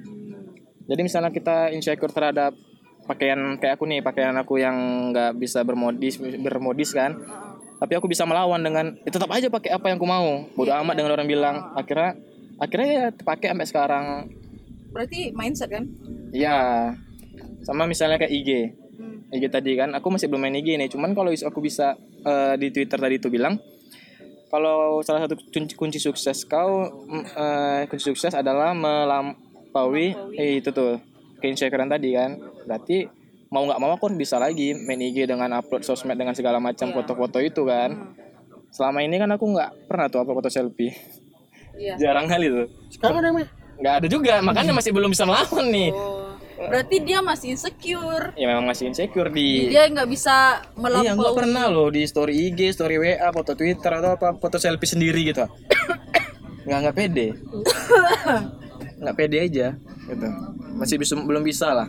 Jadi 0.86 1.00
misalnya 1.02 1.30
kita 1.30 1.70
insecure 1.70 2.10
terhadap 2.10 2.54
pakaian 3.06 3.58
kayak 3.58 3.78
aku 3.78 3.84
nih, 3.86 4.00
pakaian 4.02 4.34
aku 4.38 4.62
yang 4.62 4.76
nggak 5.10 5.38
bisa 5.38 5.62
bermodis 5.66 6.18
bermodis 6.18 6.94
kan. 6.94 7.18
Tapi 7.82 7.98
aku 7.98 8.06
bisa 8.06 8.22
melawan 8.22 8.62
dengan 8.62 8.94
ya 9.02 9.10
tetap 9.10 9.26
aja 9.34 9.50
pakai 9.50 9.74
apa 9.74 9.90
yang 9.90 9.98
aku 9.98 10.06
mau. 10.06 10.46
Bodoh 10.54 10.74
amat 10.82 10.94
dengan 10.94 11.18
orang 11.18 11.26
bilang. 11.26 11.56
Akhirnya 11.74 12.14
akhirnya 12.62 12.88
ya 12.88 13.04
pakai 13.10 13.50
sampai 13.50 13.66
sekarang. 13.66 14.04
Berarti 14.94 15.34
mindset 15.34 15.72
kan? 15.72 15.88
Ya, 16.30 16.92
sama 17.66 17.90
misalnya 17.90 18.22
kayak 18.22 18.32
IG. 18.32 18.50
IG 19.32 19.48
tadi 19.48 19.72
kan, 19.80 19.96
aku 19.96 20.12
masih 20.12 20.28
belum 20.28 20.44
main 20.44 20.60
IG 20.60 20.76
nih. 20.76 20.92
Cuman 20.92 21.16
kalau 21.16 21.32
aku 21.32 21.58
bisa 21.64 21.96
eh, 22.22 22.54
di 22.60 22.68
Twitter 22.68 23.00
tadi 23.00 23.16
itu 23.16 23.32
bilang, 23.32 23.56
kalau 24.52 25.00
salah 25.00 25.24
satu 25.24 25.40
kunci, 25.40 25.72
kunci 25.72 25.96
sukses 25.96 26.44
kau, 26.44 26.84
eh, 27.08 27.88
kunci 27.88 28.12
sukses 28.12 28.36
adalah 28.36 28.76
melampaui 29.72 30.36
eh, 30.36 30.60
itu 30.60 30.68
tuh 30.68 31.00
keinsecurean 31.40 31.88
tadi 31.88 32.12
kan. 32.12 32.36
Berarti 32.68 33.08
mau 33.48 33.64
nggak 33.64 33.80
mau 33.80 33.96
aku 33.96 34.12
bisa 34.12 34.36
lagi 34.36 34.76
main 34.76 35.00
IG 35.00 35.24
dengan 35.24 35.48
upload 35.56 35.80
sosmed 35.88 36.20
dengan 36.20 36.36
segala 36.36 36.60
macam 36.60 36.92
foto-foto 36.92 37.40
itu 37.40 37.64
kan. 37.64 38.12
Selama 38.68 39.00
ini 39.00 39.16
kan 39.16 39.32
aku 39.32 39.48
nggak 39.48 39.88
pernah 39.88 40.12
tuh 40.12 40.20
upload 40.22 40.44
foto 40.44 40.50
selfie. 40.52 40.92
Iya. 41.72 41.96
Jarang 41.96 42.28
kali 42.28 42.52
tuh. 42.52 42.66
Sekarang 42.92 43.24
ada. 43.24 43.48
Nggak 43.80 43.94
ada 44.04 44.06
juga, 44.06 44.34
makanya 44.44 44.76
masih 44.76 44.92
belum 44.92 45.10
bisa 45.10 45.24
melawan 45.24 45.66
nih. 45.72 45.90
Oh. 45.96 46.36
Berarti 46.62 46.96
dia 47.02 47.18
masih 47.24 47.58
insecure. 47.58 48.36
Ya 48.38 48.46
memang 48.46 48.68
masih 48.68 48.92
insecure 48.92 49.32
di 49.34 49.72
Dia 49.72 49.88
nggak 49.88 50.06
bisa 50.06 50.62
melampaui. 50.78 51.08
Iya 51.08 51.18
nggak 51.18 51.34
pernah 51.34 51.64
loh 51.66 51.88
di 51.90 52.06
story 52.06 52.52
IG, 52.52 52.76
story 52.76 53.00
WA, 53.00 53.28
foto 53.34 53.56
Twitter 53.56 53.90
atau 53.98 54.14
apa 54.14 54.36
foto 54.36 54.60
selfie 54.60 54.86
sendiri 54.86 55.32
gitu. 55.32 55.42
nggak 56.68 56.78
nggak 56.86 56.94
pede. 56.94 57.26
nggak 59.02 59.16
pede 59.18 59.38
aja 59.42 59.66
gitu. 60.06 60.26
Masih 60.78 60.96
bisa 60.96 61.18
belum 61.18 61.42
bisa 61.42 61.74
lah 61.74 61.88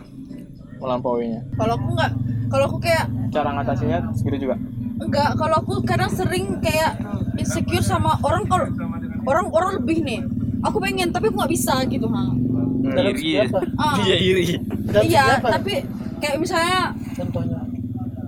melampauinya. 0.76 1.40
Kalau 1.54 1.78
aku 1.78 1.88
nggak, 1.94 2.12
kalau 2.50 2.64
aku 2.68 2.78
kayak 2.82 3.06
Cara 3.30 3.50
ngatasinnya 3.50 3.98
segitu 4.14 4.46
juga. 4.46 4.54
Enggak, 4.94 5.34
kalau 5.34 5.58
aku 5.58 5.82
kadang 5.82 6.06
sering 6.06 6.62
kayak 6.62 6.94
insecure 7.34 7.82
sama 7.82 8.14
orang 8.22 8.46
kalau 8.46 8.66
orang 9.26 9.46
orang 9.50 9.70
lebih 9.82 10.02
nih. 10.02 10.20
Aku 10.62 10.78
pengen 10.78 11.10
tapi 11.10 11.28
aku 11.28 11.42
nggak 11.42 11.50
bisa 11.50 11.82
gitu, 11.86 12.06
ha. 12.08 12.30
Iri 12.94 13.36
ya. 13.36 13.44
Ah, 13.74 13.98
Iya 14.00 14.16
iri. 14.16 14.44
Iya, 15.02 15.42
tapi 15.42 15.82
kayak 16.22 16.38
misalnya 16.38 16.94
Contohnya. 17.16 17.58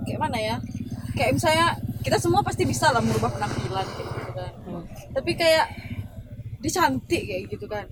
kayak 0.03 0.19
mana 0.19 0.37
ya? 0.37 0.55
Kayak 1.15 1.39
misalnya 1.39 1.67
kita 2.03 2.19
semua 2.19 2.43
pasti 2.43 2.67
bisa 2.67 2.91
lah 2.91 2.99
merubah 2.99 3.31
penampilan 3.31 3.85
kayak 3.87 4.07
gitu 4.11 4.31
kan. 4.35 4.51
Tapi 5.15 5.31
kayak 5.33 5.65
dia 6.59 6.71
cantik 6.73 7.21
kayak 7.23 7.43
gitu 7.47 7.65
kan. 7.65 7.85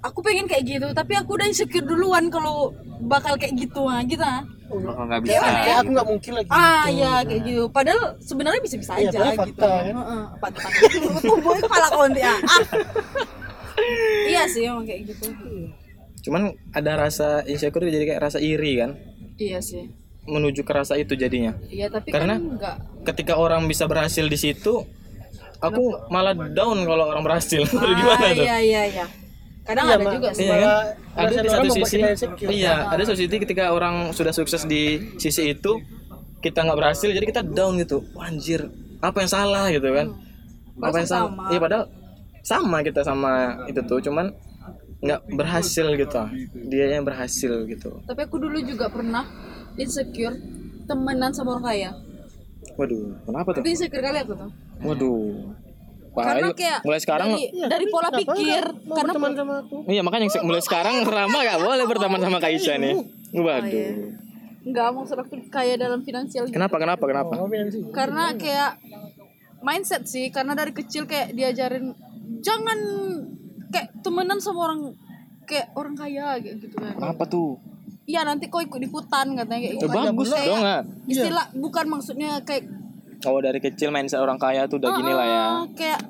Aku 0.00 0.18
pengen 0.20 0.46
kayak 0.46 0.64
gitu, 0.64 0.86
tapi 0.92 1.12
aku 1.12 1.34
udah 1.34 1.46
insecure 1.46 1.82
duluan 1.82 2.28
kalau 2.28 2.70
bakal 3.02 3.34
kayak 3.34 3.54
gitu, 3.56 3.82
ha, 3.84 3.98
gitu. 4.02 4.22
Bakal 4.68 5.04
nggak 5.06 5.20
bisa 5.22 5.40
Kayak 5.58 5.76
aku 5.80 5.90
nggak 5.90 6.08
mungkin 6.08 6.32
lagi. 6.34 6.48
Ah 6.50 6.86
ya 6.86 7.12
kayak 7.22 7.42
gitu. 7.42 7.62
Padahal 7.68 8.02
sebenarnya 8.20 8.60
bisa-bisa 8.60 8.92
Iya, 8.94 9.08
aja 9.08 9.18
padahal 9.18 9.32
gitu. 9.32 9.42
fakta, 9.42 9.68
kan? 9.68 9.94
Heeh, 9.96 10.22
fakta. 10.38 10.68
Tubuh 11.26 11.54
kepala 11.58 11.88
konti 11.90 12.20
ah. 12.20 12.38
Ah. 12.38 12.62
Iya 14.28 14.42
sih 14.44 14.62
emang 14.64 14.84
kayak 14.84 15.00
gitu. 15.08 15.26
Cuman 16.20 16.42
ada 16.70 16.92
rasa 16.98 17.42
insecure 17.44 17.86
jadi 17.86 18.04
kayak 18.06 18.22
rasa 18.22 18.38
iri 18.38 18.76
kan 18.76 18.90
Iya 19.34 19.58
sih. 19.60 19.88
menuju 20.24 20.60
ke 20.60 20.72
rasa 20.72 20.94
itu 20.94 21.14
jadinya. 21.14 21.56
Iya 21.66 21.88
tapi 21.88 22.10
Karena- 22.10 22.36
kan 22.36 22.42
enggak. 22.44 22.76
Ketika 23.04 23.34
orang 23.34 23.64
bisa 23.64 23.88
berhasil 23.88 24.22
di 24.22 24.36
situ, 24.36 24.84
aku 25.58 25.82
malah 26.08 26.36
down 26.36 26.84
kalau 26.84 27.08
orang 27.08 27.24
berhasil. 27.24 27.64
Gimana 27.98 28.20
Ah, 28.20 28.30
tuh? 28.30 28.44
iya 28.44 28.56
iya 28.60 28.82
iya. 28.86 29.06
Kadang 29.68 29.84
Iya, 29.84 29.94
ada 30.00 30.06
juga 30.16 30.28
sih. 30.32 30.44
Iya 30.48 30.56
kan? 30.56 30.70
Ada 31.12 31.34
di 31.44 31.48
satu 31.52 31.68
sisi. 31.76 31.98
Iya, 32.48 32.74
ada 32.88 33.02
satu 33.04 33.18
sisi 33.20 33.36
ketika 33.36 33.64
orang 33.68 34.16
sudah 34.16 34.32
sukses 34.32 34.64
di 34.64 35.12
sisi 35.20 35.52
itu, 35.52 35.76
kita 36.40 36.64
nggak 36.64 36.78
berhasil, 36.80 37.12
jadi 37.12 37.26
kita 37.28 37.44
down 37.44 37.76
gitu. 37.76 38.00
Wah, 38.16 38.32
anjir, 38.32 38.72
apa 39.04 39.20
yang 39.20 39.28
salah 39.28 39.68
gitu 39.68 39.92
kan? 39.92 40.16
Apa 40.80 40.88
Masa 40.88 40.98
yang 41.04 41.10
salah? 41.10 41.28
sama? 41.28 41.44
Iya, 41.52 41.58
padahal 41.60 41.84
sama 42.40 42.76
kita 42.80 43.00
sama 43.04 43.32
itu 43.68 43.80
tuh, 43.84 44.00
cuman 44.00 44.32
nggak 45.04 45.20
berhasil 45.36 45.86
gitu. 46.00 46.22
Dia 46.72 46.86
yang 46.96 47.04
berhasil 47.04 47.52
gitu. 47.68 47.90
Tapi 48.08 48.20
aku 48.24 48.40
dulu 48.40 48.56
juga 48.64 48.88
pernah 48.88 49.28
insecure 49.76 50.32
temenan 50.88 51.36
sama 51.36 51.60
orang 51.60 51.66
kaya. 51.68 51.90
Waduh, 52.80 53.20
kenapa 53.28 53.48
tuh? 53.52 53.60
Tapi 53.60 53.70
insecure 53.76 54.00
kali 54.00 54.18
aku 54.24 54.32
tuh. 54.32 54.50
Waduh. 54.80 55.67
Karena 56.18 56.40
Bahaya. 56.44 56.54
kayak 56.54 56.78
mulai 56.82 57.00
sekarang 57.00 57.28
dari, 57.30 57.46
dari 57.64 57.86
pola 57.86 58.02
Kenapa 58.04 58.18
pikir 58.20 58.62
mau 58.64 58.94
karena 58.94 59.12
berteman 59.12 59.32
sama 59.32 59.54
aku. 59.60 59.76
Iya 59.86 60.02
makanya 60.02 60.24
se- 60.28 60.42
mulai 60.42 60.60
sekarang 60.60 60.94
Rama 61.02 61.38
gak 61.40 61.58
boleh 61.58 61.84
berteman 61.84 62.20
sama 62.20 62.38
Kaisha 62.38 62.74
nih. 62.76 62.94
Waduh. 63.30 63.90
enggak 64.60 64.88
maksud 64.90 65.16
aku 65.16 65.32
kaya 65.48 65.74
dalam 65.74 66.00
finansial 66.00 66.44
gitu. 66.44 66.52
Kenapa 66.52 66.76
kenapa 66.76 67.00
kenapa? 67.02 67.34
Oh, 67.36 67.48
karena 67.90 68.34
kayak 68.34 68.76
mindset 69.58 70.04
sih 70.04 70.28
karena 70.28 70.52
dari 70.52 70.70
kecil 70.70 71.02
kayak 71.02 71.32
diajarin 71.32 71.96
jangan 72.38 72.78
kayak 73.68 73.90
temenan 74.00 74.38
sama 74.38 74.66
orang 74.66 74.80
kayak 75.42 75.72
orang 75.72 75.94
kaya 75.94 76.36
kayak 76.38 76.56
gitu 76.58 76.76
kan 76.76 76.94
Kenapa 76.94 77.24
tuh? 77.24 77.56
iya 78.04 78.22
nanti 78.22 78.46
kau 78.46 78.60
ikut 78.60 78.78
ikutan 78.78 79.32
katanya 79.34 79.60
kayak 79.62 79.68
Ya, 79.70 79.78
gitu 79.78 79.86
bagus 79.90 80.28
Kayak 80.30 80.46
dong 80.46 80.62
ah. 80.62 80.80
istilah 81.06 81.46
bukan 81.54 81.84
maksudnya 81.88 82.30
kayak 82.42 82.64
Kalau 83.18 83.38
dari 83.38 83.58
kecil 83.58 83.88
mindset 83.88 84.18
orang 84.18 84.36
kaya 84.36 84.64
tuh 84.64 84.78
udah 84.78 84.90
gini 84.92 85.10
lah 85.10 85.26
ya. 85.26 85.42
ah, 85.42 85.64
kayak 85.72 86.00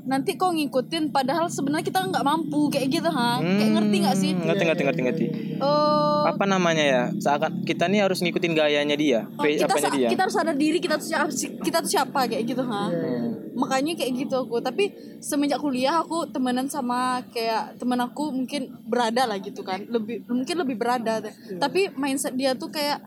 nanti 0.00 0.32
kau 0.32 0.48
ngikutin 0.48 1.08
padahal 1.08 1.46
sebenarnya 1.46 1.84
kita 1.84 2.00
nggak 2.02 2.24
mampu 2.24 2.66
kayak 2.66 2.88
gitu 2.90 3.06
ha 3.06 3.36
kayak 3.36 3.70
ngerti 3.70 3.96
nggak 4.00 4.16
sih 4.16 4.30
Hmm, 4.32 4.42
Ngerti 4.42 4.64
ngerti 4.64 4.82
ngerti 4.82 5.00
ngerti. 5.04 5.24
Eh, 5.60 6.22
Apa 6.24 6.44
namanya 6.44 6.80
ya? 6.82 7.02
Seakan 7.14 7.62
kita 7.62 7.84
nih 7.84 8.00
harus 8.00 8.18
ngikutin 8.18 8.52
gayanya 8.54 8.96
dia, 8.96 9.28
oh, 9.30 9.44
kita 9.44 9.68
apanya 9.68 9.90
dia. 9.92 10.08
kita 10.08 10.22
harus 10.22 10.34
sadar 10.34 10.56
diri 10.56 10.78
kita 10.78 10.96
tuh 10.96 11.04
siapa 11.06 11.28
kita 11.60 11.78
tuh 11.78 11.90
siapa 11.90 12.20
kayak 12.26 12.44
gitu 12.44 12.62
ha 12.62 12.88
Hmm. 12.88 13.52
makanya 13.52 13.92
kayak 13.94 14.12
gitu 14.16 14.34
aku 14.40 14.56
tapi 14.58 14.88
semenjak 15.18 15.58
kuliah 15.58 16.00
aku 16.00 16.24
temenan 16.26 16.64
sama 16.64 17.20
kayak 17.28 17.76
temen 17.76 17.98
aku 17.98 18.32
mungkin 18.32 18.72
berada 18.82 19.22
lah 19.24 19.36
gitu 19.36 19.60
kan 19.60 19.84
lebih 19.84 20.24
mungkin 20.24 20.56
lebih 20.56 20.76
berada 20.76 21.20
tapi 21.58 21.92
mindset 21.92 22.32
dia 22.32 22.54
tuh 22.54 22.68
kayak 22.68 23.04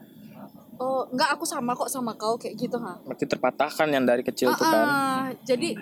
oh 0.83 1.07
nggak 1.07 1.29
aku 1.33 1.47
sama 1.47 1.71
kok 1.71 1.87
sama 1.87 2.11
kau 2.13 2.35
kayak 2.35 2.59
gitu 2.59 2.75
ha 2.77 2.99
Berarti 2.99 3.23
terpatahkan 3.23 3.87
yang 3.87 4.03
dari 4.03 4.19
kecil 4.21 4.51
tuh 4.51 4.67
kan. 4.67 4.83
Ah, 4.83 5.25
jadi 5.41 5.79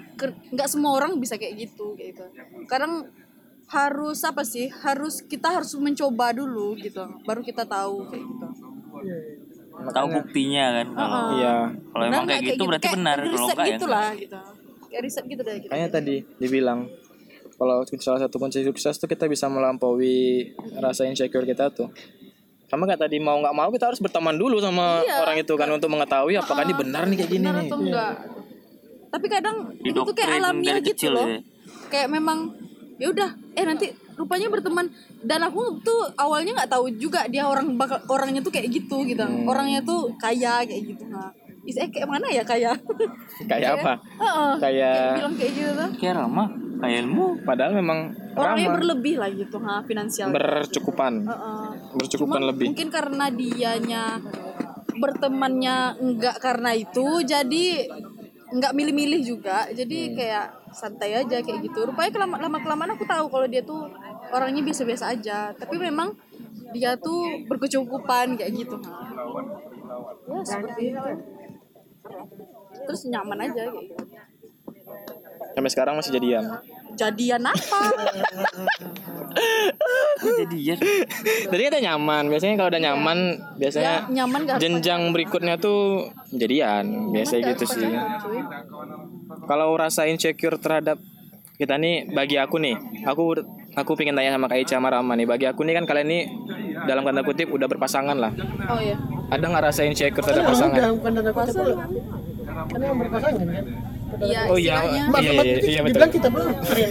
nggak 0.53 0.69
semua 0.69 0.93
orang 0.93 1.17
bisa 1.17 1.35
kayak 1.35 1.57
gitu 1.59 1.97
kayak 1.97 2.13
gitu 2.13 2.23
kadang 2.65 3.09
harus 3.67 4.21
apa 4.21 4.43
sih 4.43 4.69
harus 4.69 5.23
kita 5.23 5.47
harus 5.49 5.73
mencoba 5.75 6.29
dulu 6.31 6.77
gitu 6.77 7.01
baru 7.23 7.41
kita 7.41 7.63
tahu 7.65 8.05
kayak 8.05 8.23
gitu 8.23 8.47
tahu 9.81 10.07
buktinya 10.11 10.65
kan 10.77 10.87
kalau 10.91 11.19
Iya. 11.33 11.55
kalau 11.89 12.03
emang 12.05 12.23
kayak 12.23 12.37
nggak 12.37 12.51
gitu 12.53 12.63
berarti 12.67 12.85
Kayak 12.85 12.97
benar 12.99 13.17
kalau 13.17 13.25
riset 13.25 13.41
enggak 13.49 13.65
ya 13.65 13.71
gitu 13.71 13.85
enggak. 13.87 13.95
lah 13.97 14.09
gitu 14.13 14.37
kayak 14.85 15.01
riset 15.01 15.25
gitu 15.25 15.41
deh 15.41 15.55
gitu. 15.57 15.71
Makanya 15.71 15.89
tadi 15.89 16.15
dibilang 16.37 16.79
kalau 17.55 17.75
salah 17.95 18.19
satu 18.19 18.35
kunci 18.35 18.59
sukses 18.61 18.97
tuh 18.97 19.07
kita 19.07 19.25
bisa 19.25 19.47
melampaui 19.47 20.51
rasa 20.75 21.07
insecure 21.07 21.45
kita 21.45 21.71
tuh. 21.71 21.87
Sama 22.71 22.87
kayak 22.87 23.03
tadi 23.03 23.19
mau 23.19 23.35
nggak 23.35 23.51
mau 23.51 23.67
kita 23.67 23.91
harus 23.91 23.99
berteman 23.99 24.39
dulu 24.39 24.63
sama 24.63 25.03
Iya. 25.03 25.19
orang 25.19 25.43
itu 25.43 25.53
kan 25.59 25.67
untuk 25.67 25.91
mengetahui 25.91 26.39
apakah 26.39 26.63
ini 26.63 26.71
benar 26.71 27.03
nih 27.03 27.17
kayak 27.19 27.31
gini 27.35 27.43
benar 27.43 27.55
nih. 27.59 27.67
atau 27.67 27.77
enggak. 27.83 28.13
Tapi 29.11 29.25
kadang 29.27 29.57
itu 29.83 29.99
tuh 29.99 30.15
kayak 30.15 30.39
alamiah 30.39 30.79
gitu 30.79 30.95
kecil 30.95 31.11
loh. 31.11 31.27
ya. 31.27 31.39
kayak 31.91 32.07
memang 32.07 32.47
ya 32.95 33.11
udah 33.11 33.29
eh 33.59 33.65
nanti 33.67 33.91
rupanya 34.15 34.47
berteman. 34.47 34.87
Dan 35.19 35.43
aku 35.43 35.83
tuh 35.83 36.07
awalnya 36.15 36.55
nggak 36.55 36.71
tahu 36.71 36.87
juga 36.95 37.27
dia 37.27 37.43
orang 37.43 37.75
bakal 37.75 37.99
orangnya 38.07 38.39
tuh 38.39 38.55
kayak 38.55 38.71
gitu 38.71 39.03
gitu. 39.03 39.19
Orangnya 39.43 39.83
tuh 39.83 40.15
kaya 40.15 40.63
kayak 40.63 40.95
gitu 40.95 41.11
nah 41.11 41.27
Is, 41.61 41.77
eh 41.77 41.91
kayak 41.93 42.09
mana 42.09 42.25
ya 42.25 42.41
kaya? 42.41 42.73
Kayak 43.51 43.77
apa? 43.77 43.93
Heeh, 44.17 44.51
kayak 44.57 44.97
bilang 45.13 45.35
kayak 45.37 45.51
gitu 45.53 45.71
tuh. 45.77 45.89
Kayak 45.93 46.15
ramah 46.17 46.47
kayak 46.81 46.95
ilmu. 47.05 47.25
Padahal 47.45 47.73
memang 47.77 47.99
orangnya 48.33 48.65
ramah. 48.65 48.75
berlebih 48.81 49.15
lah 49.21 49.29
gitu 49.29 49.57
ha 49.61 49.85
finansial 49.85 50.33
bercukupan. 50.33 51.21
Heeh. 51.21 51.70
Bercukupan 51.95 52.39
Cuma 52.39 52.49
lebih. 52.51 52.65
mungkin 52.71 52.89
karena 52.89 53.25
dianya 53.31 54.03
bertemannya 54.91 55.77
enggak 55.99 56.37
karena 56.39 56.71
itu 56.75 57.23
jadi 57.23 57.65
enggak 58.51 58.75
milih-milih 58.75 59.21
juga. 59.23 59.67
Jadi 59.71 60.13
kayak 60.15 60.75
santai 60.75 61.15
aja 61.15 61.39
kayak 61.39 61.59
gitu. 61.63 61.87
Rupanya 61.87 62.11
kelama, 62.11 62.35
lama 62.39 62.59
kelamaan 62.59 62.91
aku 62.95 63.07
tahu 63.07 63.31
kalau 63.31 63.47
dia 63.47 63.63
tuh 63.63 63.87
orangnya 64.31 64.61
biasa-biasa 64.63 65.15
aja. 65.15 65.55
Tapi 65.55 65.75
memang 65.79 66.15
dia 66.75 66.95
tuh 66.99 67.47
berkecukupan 67.47 68.35
kayak 68.35 68.51
gitu. 68.55 68.77
Ya 70.27 70.41
seperti 70.43 70.95
itu. 70.95 71.09
Terus 72.87 73.01
nyaman 73.07 73.39
aja 73.47 73.63
kayak 73.71 73.87
gitu. 73.87 74.03
Sampai 75.51 75.71
sekarang 75.71 75.99
masih 75.99 76.15
jadian 76.15 76.43
jadian 76.93 77.41
apa 77.43 77.79
jadian 80.39 80.77
Tadi 81.47 81.61
kata 81.63 81.79
nyaman. 81.81 82.23
Biasanya 82.27 82.55
kalau 82.57 82.69
udah 82.69 82.81
nyaman, 82.81 83.17
biasanya 83.55 83.93
ya 84.05 84.23
nyaman 84.23 84.39
gak 84.45 84.57
jenjang 84.59 85.01
berikutnya 85.11 85.55
tuh 85.57 86.11
jadian. 86.29 87.11
Biasanya 87.11 87.55
gitu 87.55 87.65
sih. 87.65 87.87
Kalau 89.47 89.73
rasa 89.73 90.07
insecure 90.07 90.59
terhadap 90.59 90.99
kita 91.55 91.77
nih, 91.77 92.09
bagi 92.09 92.35
aku 92.35 92.57
nih, 92.57 92.75
aku 93.03 93.37
aku 93.71 93.91
pengen 93.95 94.17
tanya 94.17 94.33
sama 94.33 94.49
Kak 94.49 94.59
Ica 94.61 94.75
sama 94.77 94.91
Rama 94.91 95.13
nih. 95.15 95.27
Bagi 95.27 95.45
aku 95.47 95.63
nih 95.63 95.73
kan 95.79 95.85
kalian 95.85 96.07
nih 96.07 96.23
dalam 96.85 97.03
tanda 97.03 97.21
kutip 97.21 97.47
udah 97.49 97.67
berpasangan 97.67 98.17
lah. 98.17 98.31
oh 98.67 98.79
ya 98.81 98.97
Ada 99.31 99.45
nggak 99.47 99.63
rasa 99.63 99.81
insecure 99.87 100.19
terhadap 100.21 100.43
Udah, 100.43 100.53
pasangan? 100.53 100.79
bukan 100.97 101.11
tanda 101.15 101.31
kutip 101.31 101.53
pula. 101.55 101.75
Kan 102.67 102.79
yang 102.79 102.97
berpasangan 102.99 103.47
kan. 103.47 103.65
Iya 104.21 104.41
Oh 104.47 104.57
iya, 104.57 104.75
Mak, 104.77 104.85
iya, 104.91 105.03
mak, 105.07 105.21
iya, 105.21 105.31
iya, 105.61 105.79
betul. 105.81 105.89
dibilang 105.89 106.11
kita 106.11 106.27
belum. 106.29 106.51
bukan 106.51 106.87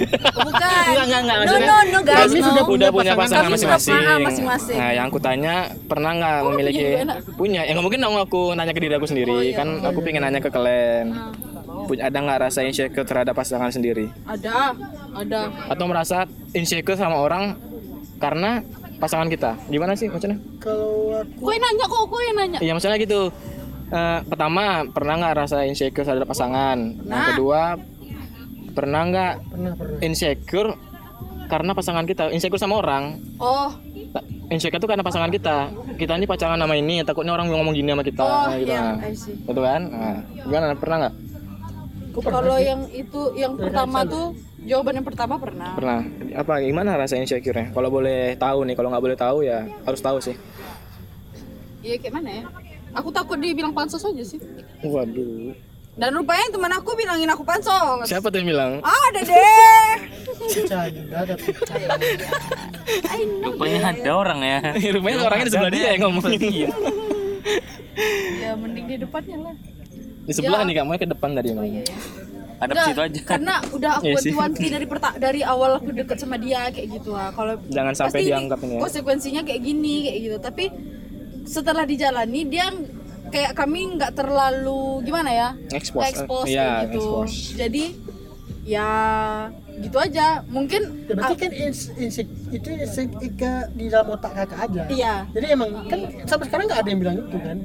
Enggak, 0.90 1.04
enggak, 1.06 1.20
enggak. 1.22 1.36
no 1.36 1.42
Maksudnya, 1.44 1.68
no 1.68 1.76
no 1.80 1.98
guys 2.02 2.18
kami 2.20 2.38
no. 2.38 2.46
sudah 2.50 2.64
udah 2.66 2.88
punya 2.90 3.12
pasangan 3.14 3.50
sudah 3.54 4.18
masing-masing. 4.20 4.76
Nah, 4.76 4.90
yang 4.92 5.06
aku 5.10 5.18
tanya 5.22 5.54
pernah 5.86 6.10
nggak 6.16 6.38
memiliki 6.50 6.84
punya? 7.34 7.60
Ya 7.66 7.72
nggak 7.74 7.84
mungkin 7.84 8.00
dong 8.00 8.16
aku 8.18 8.40
nanya 8.54 8.72
ke 8.74 8.80
diri 8.82 8.94
aku 8.96 9.06
sendiri. 9.08 9.32
Oh, 9.32 9.42
iya. 9.42 9.54
kan 9.56 9.68
aku 9.82 9.98
pengen 10.02 10.22
nanya 10.26 10.40
ke 10.42 10.50
kalian. 10.50 11.06
Punya 11.86 12.06
ada 12.06 12.18
nggak 12.18 12.38
rasa 12.50 12.60
insecure 12.62 13.06
terhadap 13.06 13.34
pasangan 13.34 13.70
sendiri? 13.70 14.10
ada 14.26 14.74
ada 15.16 15.50
Atau 15.66 15.84
merasa 15.90 16.26
insecure 16.54 16.94
sama 16.94 17.18
orang 17.18 17.56
karena 18.20 18.62
pasangan 19.00 19.26
kita? 19.26 19.56
Gimana 19.66 19.96
sih 19.96 20.06
maksudnya? 20.06 20.38
Kalau 20.60 21.18
aku 21.18 21.40
kau 21.40 21.50
yang 21.50 21.62
nanya 21.64 21.84
kok 21.88 22.02
kau 22.04 22.20
yang 22.20 22.36
nanya 22.36 22.58
Iya 22.60 22.72
maksudnya 22.76 22.98
gitu. 23.00 23.32
Eh, 23.90 24.18
pertama 24.22 24.86
pernah 24.86 25.18
nggak 25.18 25.34
rasa 25.34 25.66
insecure 25.66 26.06
terhadap 26.06 26.30
pasangan? 26.30 26.78
Yang 26.78 27.10
Nah. 27.10 27.26
kedua 27.34 27.62
pernah 28.70 29.02
nggak 29.02 29.34
pernah 29.50 29.72
pernah. 29.74 29.98
insecure 30.06 30.70
karena 31.50 31.74
pasangan 31.74 32.06
kita? 32.06 32.30
Insecure 32.30 32.62
sama 32.62 32.78
orang. 32.78 33.18
Oh. 33.42 33.66
Insecure 34.46 34.78
itu 34.78 34.86
karena 34.86 35.02
pasangan 35.02 35.26
kita. 35.34 35.74
Kita 35.98 36.14
ini 36.14 36.30
pacaran 36.30 36.54
sama 36.54 36.78
ini 36.78 37.02
takutnya 37.02 37.34
orang 37.34 37.50
ngomong 37.50 37.74
gini 37.74 37.90
sama 37.90 38.06
kita 38.06 38.22
oh 38.22 38.54
gitu. 38.54 38.70
iya 38.70 38.78
nah. 38.94 38.96
I 39.02 39.14
see. 39.18 39.34
Gitu 39.34 39.58
kan? 39.58 39.82
Nah, 39.82 40.18
gimana? 40.46 40.74
Pernah 40.78 40.96
nggak? 41.02 41.14
Kalau 42.10 42.58
yang 42.58 42.80
itu 42.94 43.20
yang 43.34 43.54
pertama 43.58 44.02
tuh 44.06 44.34
jawaban 44.62 45.02
yang 45.02 45.06
pertama 45.06 45.34
pernah. 45.34 45.74
Pernah. 45.74 46.00
Apa 46.38 46.62
gimana 46.62 46.94
rasa 46.94 47.18
insecure 47.18 47.58
nya 47.58 47.74
kalau 47.74 47.90
boleh 47.90 48.38
tahu 48.38 48.62
nih 48.70 48.74
kalau 48.78 48.94
nggak 48.94 49.02
boleh 49.02 49.18
tahu 49.18 49.42
ya 49.42 49.66
harus 49.82 49.98
tahu 49.98 50.22
sih. 50.22 50.38
Iya 51.82 51.98
kayak 51.98 52.14
mana 52.14 52.30
ya 52.30 52.44
aku 52.92 53.08
takut 53.10 53.36
dia 53.36 53.52
bilang 53.52 53.72
pansos 53.72 54.02
aja 54.02 54.22
sih. 54.22 54.40
Waduh. 54.80 55.52
Dan 55.98 56.16
rupanya 56.16 56.46
teman 56.48 56.72
aku 56.72 56.94
bilangin 56.94 57.28
aku 57.28 57.42
pansos. 57.42 58.06
Siapa 58.06 58.30
tuh 58.30 58.40
yang 58.40 58.48
bilang? 58.50 58.72
Ada 58.80 59.20
deh. 59.20 59.92
Rupanya 63.42 63.78
ada 63.92 64.10
orang 64.10 64.40
ya. 64.40 64.58
Rupanya 64.96 65.16
orangnya 65.22 65.46
di 65.46 65.52
sebelah 65.52 65.72
dia 65.72 65.86
yang 65.92 66.00
ngomongin 66.08 66.40
ya 68.40 68.56
mending 68.56 68.86
di 68.86 68.96
depannya 68.98 69.36
lah. 69.40 69.54
di 70.20 70.32
sebelah 70.36 70.60
nih 70.62 70.74
kamu 70.78 70.90
ke 70.96 71.08
depan 71.10 71.30
tadi 71.34 71.48
ngomong 71.54 71.84
ada 72.60 72.72
Nggak, 72.76 72.86
situ 72.92 73.00
aja. 73.00 73.20
karena 73.24 73.54
udah 73.72 73.90
aku 73.96 74.04
Iya 74.04 74.14
sih. 74.20 74.36
wanti-wanti 74.36 74.66
dari 74.68 74.84
perta 74.84 75.08
dari 75.16 75.40
awal 75.40 75.80
aku 75.80 75.96
deket 75.96 76.20
sama 76.20 76.36
dia 76.36 76.68
kayak 76.68 76.92
gitu. 76.92 77.16
Lah 77.16 77.32
kalau 77.32 77.56
Jangan 77.72 77.96
sampai 77.96 78.20
dianggap 78.28 78.60
ini 78.60 78.76
ya. 78.76 78.80
konsekuensinya 78.84 79.42
kayak 79.48 79.60
gini 79.64 79.94
kayak 80.04 80.18
gitu. 80.28 80.36
Tapi 80.44 80.64
setelah 81.50 81.82
dijalani 81.82 82.46
dia 82.46 82.70
kayak 83.30 83.58
kami 83.58 83.98
nggak 83.98 84.14
terlalu 84.14 85.02
gimana 85.02 85.30
ya 85.34 85.48
Expose, 85.74 86.06
expose 86.14 86.46
eh, 86.46 86.54
iya, 86.54 86.62
kayak 86.62 86.78
gitu 86.86 87.02
expose. 87.02 87.36
jadi 87.58 87.84
ya 88.62 88.88
gitu 89.80 89.96
aja. 89.96 90.44
Mungkin 90.46 90.82
ya, 91.08 91.14
berarti 91.16 91.34
kan 91.40 91.50
ins, 91.52 91.80
insek 91.96 92.26
itu 92.52 92.68
insek 92.68 93.08
di 93.74 93.86
dalam 93.88 94.12
otak 94.12 94.32
kakak 94.36 94.70
aja. 94.70 94.82
iya. 94.92 95.14
Jadi 95.32 95.46
emang 95.52 95.70
kan 95.88 96.00
sampai 96.28 96.44
sekarang 96.48 96.64
nggak 96.68 96.80
ada 96.84 96.88
yang 96.88 97.00
bilang 97.00 97.16
itu 97.18 97.38
kan. 97.40 97.58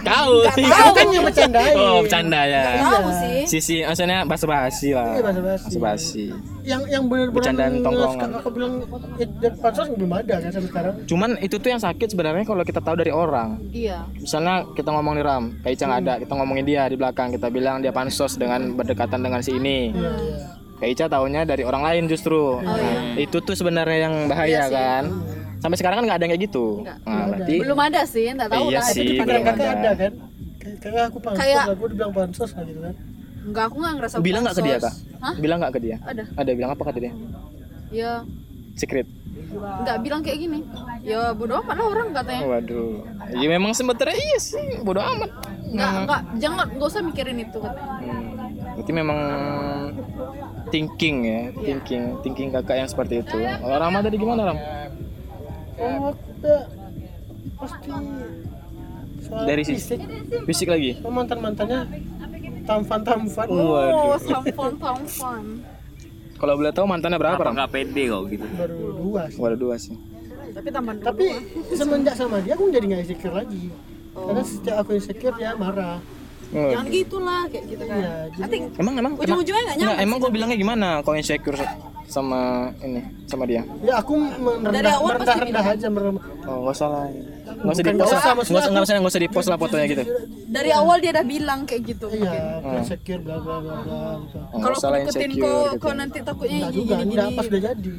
kau 0.00 0.32
Kau 0.46 0.90
kan 0.94 1.06
yang 1.10 1.24
bercandain. 1.26 1.74
oh 1.76 1.98
bercanda 2.06 2.40
ya. 2.46 2.62
Tahu 2.80 3.08
sih. 3.12 3.38
Sisi 3.46 3.76
maksudnya 3.82 4.24
basa 4.24 4.46
basi 4.46 4.88
lah. 4.94 5.18
Iya, 5.18 5.22
basa-basi. 5.26 5.76
basi 5.78 6.26
Yang 6.60 6.82
yang 6.92 7.04
benar-benar 7.08 7.36
Bercandaan 7.40 7.72
tongkrongan. 7.80 8.30
Kakak 8.36 8.52
bilang 8.52 8.72
dan 9.40 9.52
pansos 9.58 9.86
belum 9.96 10.12
ada 10.12 10.34
kan 10.40 10.50
sampai 10.52 10.70
sekarang. 10.70 10.94
cuman 11.08 11.30
itu 11.40 11.56
tuh 11.56 11.70
yang 11.72 11.82
sakit 11.82 12.08
sebenarnya 12.12 12.44
kalau 12.44 12.62
kita 12.62 12.80
tahu 12.84 12.96
dari 13.00 13.12
orang. 13.12 13.58
Iya. 13.72 14.06
Misalnya 14.16 14.68
kita 14.76 14.92
ngomong 14.92 15.14
nih 15.18 15.24
Ram 15.24 15.44
kayak 15.64 15.74
Ica 15.76 15.84
nggak 15.88 16.00
ada 16.04 16.14
kita 16.20 16.32
ngomongin 16.36 16.64
dia 16.68 16.82
di 16.86 16.96
belakang 17.00 17.28
kita 17.32 17.48
bilang 17.48 17.80
dia 17.80 17.90
pansos 17.90 18.36
dengan 18.36 18.76
berdekatan 18.76 19.20
dengan 19.24 19.40
si 19.40 19.56
ini. 19.56 19.90
Iya, 19.90 20.12
iya. 20.80 20.82
kayak 20.82 20.92
Ica 20.96 21.06
taunya 21.06 21.40
dari 21.44 21.62
orang 21.62 21.82
lain 21.82 22.02
justru 22.06 22.58
Nah, 22.58 22.80
itu 23.14 23.36
tuh 23.38 23.52
sebenarnya 23.52 23.98
yang 24.02 24.14
bahaya 24.26 24.64
kan 24.66 25.04
sampai 25.60 25.76
sekarang 25.76 26.00
kan 26.00 26.04
nggak 26.06 26.16
ada 26.16 26.24
yang 26.24 26.32
kayak 26.32 26.44
gitu 26.46 26.66
nah, 26.80 26.96
berarti 27.28 27.54
belum 27.60 27.80
ada 27.82 28.00
sih 28.02 28.24
nggak 28.26 28.48
tahu 28.48 28.64
Iya 28.66 28.74
lah 28.74 28.86
sih, 28.88 29.04
itu 29.06 29.22
belum 29.22 29.42
ada. 29.44 29.64
ada 29.70 29.90
kan. 29.94 30.12
Kayak 30.60 30.76
kakak 30.78 31.04
aku 31.06 31.18
pansos, 31.18 31.40
Kayak- 31.40 31.66
aku 31.70 31.84
dibilang 31.86 32.12
pansos 32.12 32.50
lah 32.52 32.64
gitu 32.64 32.80
kan. 32.80 32.94
Enggak, 33.40 33.64
aku 33.64 33.76
nggak 33.76 33.94
ngerasa 33.96 34.14
bilang 34.20 34.42
nggak 34.44 34.52
ke 34.54 34.62
dia 34.62 34.76
kak. 34.78 34.94
Hah? 35.18 35.34
bilang 35.36 35.58
nggak 35.58 35.72
ke 35.72 35.80
dia 35.80 35.96
Ada. 36.02 36.22
ada 36.34 36.50
bilang 36.50 36.70
apa 36.70 36.82
kata 36.82 36.98
dia 36.98 37.12
Ya, 37.90 38.12
secret 38.74 39.08
nggak 39.50 39.98
bilang 40.00 40.20
kayak 40.20 40.38
gini. 40.38 40.60
Ya 41.02 41.32
bodo 41.32 41.58
amat 41.58 41.74
lah 41.74 41.86
orang 41.86 42.08
katanya. 42.14 42.40
waduh 42.46 43.02
ya 43.32 43.46
memang 43.48 43.72
sebenarnya 43.72 44.14
iya 44.14 44.38
sih 44.38 44.64
bodoh 44.80 45.00
amat 45.02 45.30
Nggak, 45.66 45.90
nggak, 46.02 46.20
jangan, 46.38 46.66
nggak 46.68 46.88
usah 46.88 47.00
mikirin 47.00 47.38
itu 47.38 47.56
katanya. 47.56 47.94
Hmm, 48.10 48.26
Berarti 48.74 48.92
memang 48.92 49.18
thinking 50.70 51.16
ya, 51.26 51.40
thinking, 51.52 52.02
thinking 52.22 52.48
kakak 52.54 52.76
yang 52.80 52.88
seperti 52.88 53.20
itu. 53.20 53.36
Kalau 53.36 53.76
Rama 53.76 53.98
tadi 54.00 54.16
gimana 54.16 54.40
Ram? 54.50 54.58
Oh, 55.80 56.12
pasti 57.60 57.90
soal 59.20 59.42
Dari 59.44 59.62
sisi 59.64 59.96
fisik. 59.96 60.00
fisik 60.48 60.68
lagi. 60.72 60.96
mantan 61.04 61.38
mantannya 61.44 61.80
tampan 62.64 63.00
tampan. 63.04 63.46
Oh, 63.50 64.16
tampon, 64.16 64.72
tampon. 64.78 65.44
Kalau 66.40 66.54
boleh 66.56 66.72
tahu 66.72 66.86
mantannya 66.88 67.18
berapa 67.20 67.36
apa 67.36 67.44
Ram? 67.50 67.54
nggak 67.58 67.70
pede 67.72 68.02
kok 68.08 68.22
gitu 68.32 68.46
Baru 68.56 68.78
dua 68.96 69.22
sih. 69.28 69.38
Waduh 69.40 69.58
dua 69.58 69.76
sih. 69.76 69.96
Tapi 70.50 70.68
tampan. 70.72 70.96
Tapi 71.02 71.26
semenjak 71.76 72.14
sama 72.16 72.40
dia 72.40 72.56
aku 72.56 72.72
jadi 72.72 72.84
nggak 72.86 73.02
insecure 73.04 73.34
lagi. 73.34 73.68
Karena 74.10 74.42
setiap 74.42 74.76
aku 74.84 74.90
insecure 74.96 75.34
dia 75.36 75.52
marah. 75.56 76.00
Oh. 76.50 76.66
Jangan 76.66 76.86
gitulah 76.88 77.42
kayak 77.46 77.64
gitu 77.68 77.84
kan. 77.84 77.96
Iya, 77.96 78.12
Nanti 78.36 78.56
Emang 78.74 78.94
emang 78.96 79.12
ujung-ujungnya 79.14 79.62
nggak 79.62 79.76
nyaman. 79.76 79.86
Enggak, 79.86 80.02
emang 80.02 80.16
gue 80.18 80.30
bilangnya 80.30 80.58
gimana? 80.58 80.88
Kau 81.00 81.14
insecure 81.14 81.58
sama 82.04 82.40
ini 82.80 83.00
sama 83.24 83.46
dia? 83.46 83.62
Ya 83.80 84.02
aku 84.02 84.18
merendah 84.18 84.72
Dari 84.74 84.90
awal 84.90 85.14
merendah 85.14 85.22
pasti 85.22 85.38
rendah 85.40 85.64
aja 85.64 85.86
merendah. 85.86 86.22
Oh 86.42 86.56
nggak 86.60 86.74
usah 86.74 86.88
lah. 86.88 87.04
Nggak 87.06 87.70
usah 87.70 87.82
di 87.82 87.86
Bukan 87.86 87.94
post 87.96 88.10
nggak 88.10 88.18
lah. 88.18 88.18
usah, 88.18 88.32
Nggak 88.34 88.42
usah 88.42 88.70
nggak 88.70 88.82
usah 88.82 88.94
nggak 88.98 89.12
usah 89.12 89.20
di 89.20 89.30
post 89.30 89.46
lah 89.46 89.58
fotonya 89.58 89.86
gitu. 89.86 90.04
dari 90.50 90.70
awal 90.74 90.96
dia 90.98 91.14
udah 91.14 91.22
bilang 91.24 91.60
kayak 91.62 91.82
gitu. 91.86 92.06
Iya, 92.10 92.34
insecure 92.74 93.22
bla 93.22 93.38
bla 93.38 93.56
bla 93.62 93.74
bla. 93.78 94.00
gitu. 94.18 94.38
Oh, 94.50 94.58
Kalau 94.58 94.76
aku 94.76 94.90
deketin 94.90 95.30
insecure 95.30 95.38
kok, 95.38 95.62
gitu. 95.70 95.78
kok 95.78 95.94
nanti 95.94 96.18
takutnya 96.20 96.56
Enggak 96.58 96.66
gini 96.68 96.78
juga, 96.82 96.94
gini. 96.96 97.06
enggak 97.06 97.28
pas 97.30 97.44
udah 97.46 97.60
jadi. 97.62 97.94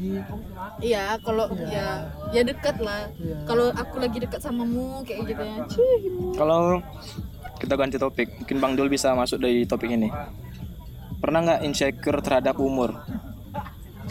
Iya, 0.81 1.03
kalau 1.23 1.45
ya 1.65 1.87
ya 2.29 2.41
dekat 2.43 2.75
lah. 2.77 3.01
Iya. 3.15 3.35
Kalau 3.45 3.65
aku 3.71 3.95
lagi 3.97 4.17
dekat 4.19 4.41
samamu 4.41 4.85
kayak 5.01 5.19
gitu 5.25 5.39
ya. 5.41 5.55
Kalau 6.35 6.59
kita 7.61 7.77
ganti 7.77 8.01
topik, 8.01 8.41
mungkin 8.41 8.57
Bang 8.57 8.73
Dul 8.73 8.89
bisa 8.89 9.13
masuk 9.13 9.37
dari 9.37 9.69
topik 9.69 9.93
ini. 9.93 10.09
Pernah 11.21 11.39
nggak 11.45 11.59
insecure 11.69 12.17
terhadap 12.25 12.57
umur? 12.57 12.97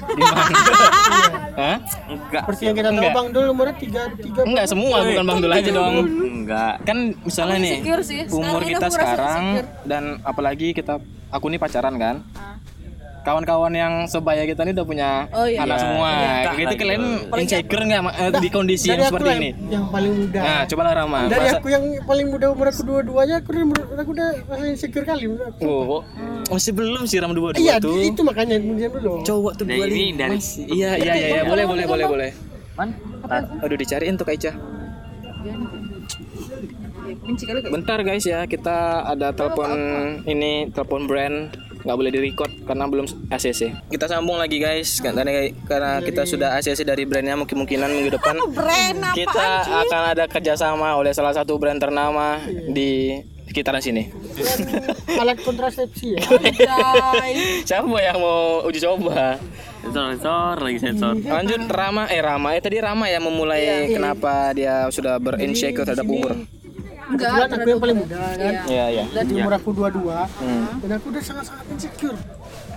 Hah? 1.60 1.76
enggak 2.08 2.42
Seperti 2.46 2.62
yang 2.70 2.76
kita 2.78 2.90
tahu. 2.94 3.10
Bang 3.10 3.28
Dul 3.34 3.46
umurnya 3.50 3.74
3 3.74 4.22
3 4.22 4.48
Enggak 4.48 4.66
semua, 4.70 4.96
bukan 5.02 5.24
Bang 5.26 5.38
Dul 5.42 5.52
aja 5.52 5.70
dong. 5.74 5.94
enggak 6.06 6.74
Kan 6.86 6.98
misalnya 7.26 7.58
nih, 7.58 7.74
umur 8.30 8.62
kita 8.62 8.86
sekarang 8.88 9.66
dan 9.82 10.22
apalagi 10.22 10.70
kita 10.70 11.02
aku 11.34 11.50
nih 11.50 11.58
pacaran 11.58 11.98
kan. 11.98 12.16
Ah. 12.38 12.59
Kawan-kawan 13.20 13.68
yang 13.70 13.92
sebaya 14.04 14.42
kita 14.42 14.62
ini 14.62 14.72
udah 14.72 14.84
punya 14.84 15.10
Oh, 15.30 15.44
iya. 15.44 15.60
anak 15.60 15.76
Iya, 15.76 15.82
semua. 15.82 16.08
iya. 16.10 16.30
Nikah 16.32 16.54
gitu 16.56 16.74
kalian 16.76 17.02
insecure 17.36 17.82
nggak 17.82 18.00
Ma? 18.00 18.10
Eh, 18.12 18.30
di 18.34 18.48
kondisi 18.48 18.86
yang 18.86 19.00
seperti 19.02 19.26
lah 19.26 19.36
ini? 19.36 19.50
yang 19.68 19.84
paling 19.86 20.12
muda 20.16 20.40
Nah, 20.40 20.62
coba 20.64 20.82
lah 20.82 20.92
Rama. 20.96 21.18
dari 21.26 21.40
Masa- 21.42 21.58
aku 21.58 21.68
yang 21.68 21.84
paling 22.02 22.26
muda 22.28 22.46
umur 22.48 22.66
aku 22.66 22.82
dua-duanya 22.82 23.36
aku 23.38 23.48
udah 23.50 23.64
aku 23.94 24.10
udah 24.12 24.28
rasa 24.46 24.64
insecure 24.66 25.04
kali 25.04 25.24
aku. 25.28 25.62
Oh, 25.62 26.00
masih 26.50 26.72
belum 26.72 27.02
sih 27.04 27.18
ram 27.18 27.30
dua 27.30 27.52
iya 27.54 27.76
tuh. 27.76 27.94
itu 27.96 28.20
makanya 28.20 28.56
kemudian 28.56 28.90
dulu 28.90 29.20
Cowok 29.22 29.52
tuh 29.54 29.64
Dari 29.64 29.76
dua 29.76 29.86
ini, 29.86 30.04
dari- 30.14 30.34
masih. 30.34 30.64
Iya 30.66 30.90
iya 30.96 31.12
iya 31.14 31.26
iya. 31.30 31.42
boleh 31.42 31.64
boleh 31.64 31.84
boleh 31.84 32.06
boleh. 32.06 32.30
Man? 32.74 32.96
Aduh 33.60 33.76
dicariin 33.76 34.14
tuh 34.14 34.24
Kak 34.24 34.34
Ica. 34.34 34.52
benci 37.00 37.44
kali 37.44 37.58
kayak 37.60 37.72
Bentar 37.72 37.98
guys 38.00 38.22
ya, 38.22 38.44
kita 38.44 38.76
ada 39.04 39.30
telepon 39.30 39.70
ini 40.24 40.70
telepon 40.70 41.04
brand 41.04 41.50
nggak 41.84 41.96
boleh 41.96 42.10
di 42.12 42.20
record 42.20 42.52
karena 42.64 42.84
belum 42.86 43.06
ACC. 43.32 43.60
Kita 43.88 44.06
sambung 44.06 44.36
lagi 44.36 44.60
guys, 44.60 45.00
karena 45.00 45.24
karena 45.64 46.00
kita 46.04 46.22
sudah 46.28 46.56
ACC 46.60 46.84
dari 46.84 47.08
brandnya 47.08 47.36
mungkin 47.36 47.64
mungkinan 47.64 47.88
minggu 47.88 48.10
depan 48.20 48.36
brand 48.52 48.98
apa 49.00 49.16
kita 49.16 49.48
akan 49.86 50.02
ada 50.16 50.24
kerjasama 50.28 50.96
oleh 50.96 51.12
salah 51.16 51.32
satu 51.32 51.56
brand 51.56 51.80
ternama 51.80 52.40
di 52.48 53.20
sekitaran 53.50 53.82
sini. 53.82 54.06
alat 55.18 55.42
kontrasepsi 55.42 56.14
ya. 56.14 56.22
Siapa 57.68 57.98
yang 57.98 58.22
mau 58.22 58.62
uji 58.62 58.78
coba? 58.78 59.42
Sensor, 59.82 60.04
sensor 60.14 60.56
lagi 60.62 60.78
sensor. 60.78 61.14
Lanjut 61.18 61.66
Rama, 61.66 62.06
eh 62.06 62.22
Rama, 62.22 62.54
eh 62.54 62.62
tadi 62.62 62.78
Rama 62.78 63.10
yang 63.10 63.26
memulai 63.26 63.90
kenapa 63.90 64.54
dia 64.54 64.86
sudah 64.94 65.18
berinsecure 65.18 65.82
terhadap 65.82 66.06
umur. 66.06 66.38
Enggak 67.10 67.28
kebetulan 67.28 67.50
aku 67.52 67.68
yang 67.68 67.80
paling 67.80 67.98
muda 67.98 68.16
kan? 68.16 68.54
Iya 68.64 68.84
iya. 68.88 69.04
dan 69.10 69.24
umur 69.28 69.52
aku 69.52 69.68
dua-dua 69.72 70.18
Hmm. 70.36 70.64
dan 70.78 70.90
aku 70.92 71.06
udah 71.08 71.22
sangat-sangat 71.22 71.64
insecure. 71.68 72.18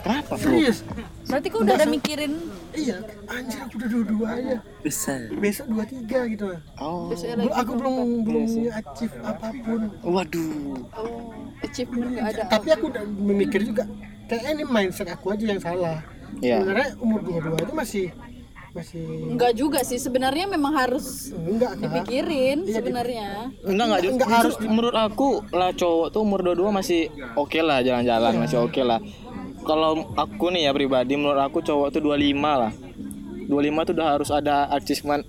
Kenapa 0.04 0.32
bro? 0.32 0.44
serius. 0.44 0.78
Berarti 1.24 1.48
kau 1.48 1.60
udah 1.62 1.76
ada 1.76 1.88
mikirin? 1.88 2.34
Iya. 2.74 2.98
Anjir 3.26 3.60
aku 3.62 3.74
udah 3.78 3.90
dua-duanya 3.90 4.58
Besar. 4.82 5.32
besok 5.34 5.66
dua 5.70 5.84
tiga 5.86 6.20
gitu 6.26 6.46
lah 6.48 6.60
Oh, 6.76 7.08
Belum- 7.10 7.56
aku 7.56 7.72
belum 7.74 7.94
belum 8.22 8.44
achieve 8.70 9.16
apa 9.22 9.48
pun. 9.56 9.82
Waduh. 10.04 10.84
oh, 10.92 11.32
achievement 11.62 12.10
nggak 12.12 12.26
ada. 12.28 12.42
Tapi 12.50 12.68
aku 12.70 12.86
udah 12.90 13.04
memikir 13.06 13.64
juga 13.64 13.88
kayak 14.26 14.44
ini 14.52 14.64
mindset 14.66 15.08
aku 15.08 15.32
aja 15.32 15.46
yang 15.46 15.62
salah. 15.62 16.04
Iya. 16.36 16.60
sebenarnya 16.60 16.90
umur 16.98 17.20
dua-dua 17.22 17.58
itu 17.62 17.74
masih 17.74 18.06
masih 18.74 19.06
enggak 19.06 19.54
juga 19.54 19.80
sih 19.86 20.02
sebenarnya 20.02 20.50
memang 20.50 20.74
harus 20.74 21.30
enggak 21.30 21.78
kan 21.78 21.82
dipikirin 21.86 22.58
sebenarnya 22.66 23.54
Enggak 23.62 23.86
enggak, 23.86 24.02
Enggak 24.02 24.28
justru 24.28 24.34
harus 24.34 24.56
menurut 24.66 24.96
aku 24.98 25.30
lah 25.54 25.70
cowok 25.78 26.08
tuh 26.10 26.22
umur 26.26 26.42
22 26.42 26.74
masih 26.74 27.02
oke 27.38 27.60
lah 27.62 27.86
jalan-jalan 27.86 28.34
masih 28.42 28.58
oke 28.66 28.82
lah. 28.82 28.98
Kalau 29.64 30.04
aku 30.18 30.52
nih 30.52 30.68
ya 30.68 30.72
pribadi 30.76 31.16
menurut 31.16 31.40
aku 31.40 31.62
cowok 31.64 31.94
tuh 31.94 32.02
25 32.04 32.36
lah. 32.44 32.74
25 33.48 33.88
tuh 33.88 33.94
udah 33.96 34.08
harus 34.18 34.30
ada 34.34 34.68
achievement 34.74 35.24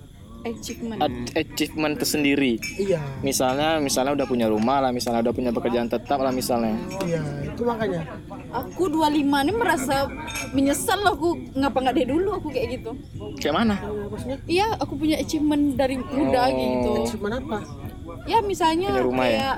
achievement. 0.45 0.99
Achievement 1.33 1.95
tersendiri. 1.97 2.61
iya. 2.77 3.01
Misalnya 3.19 3.81
misalnya 3.81 4.13
udah 4.13 4.27
punya 4.29 4.47
rumah 4.47 4.79
lah, 4.79 4.93
misalnya 4.93 5.25
udah 5.25 5.33
punya 5.33 5.49
pekerjaan 5.49 5.89
tetap 5.89 6.21
lah 6.21 6.29
misalnya. 6.29 6.77
iya 7.03 7.21
itu 7.41 7.65
makanya. 7.65 8.05
Aku 8.53 8.87
25 8.87 9.11
ini 9.25 9.51
merasa 9.51 10.07
menyesal 10.53 11.01
loh 11.01 11.13
aku 11.17 11.29
ngapa 11.57 11.77
nggak 11.81 11.95
dari 11.97 12.07
dulu? 12.07 12.29
Aku 12.37 12.47
kayak 12.53 12.79
gitu. 12.79 12.91
Kayak 13.41 13.55
mana? 13.65 13.75
maksudnya? 14.07 14.37
Iya 14.45 14.67
aku 14.77 14.93
punya 14.95 15.15
achievement 15.17 15.75
dari 15.75 15.97
muda 15.99 16.43
gitu. 16.53 16.89
Achievement 17.03 17.35
apa? 17.41 17.59
Ya 18.25 18.39
misalnya 18.41 18.89
Punya 18.95 19.03
rumah 19.05 19.25
ya? 19.27 19.33
kayak 19.35 19.57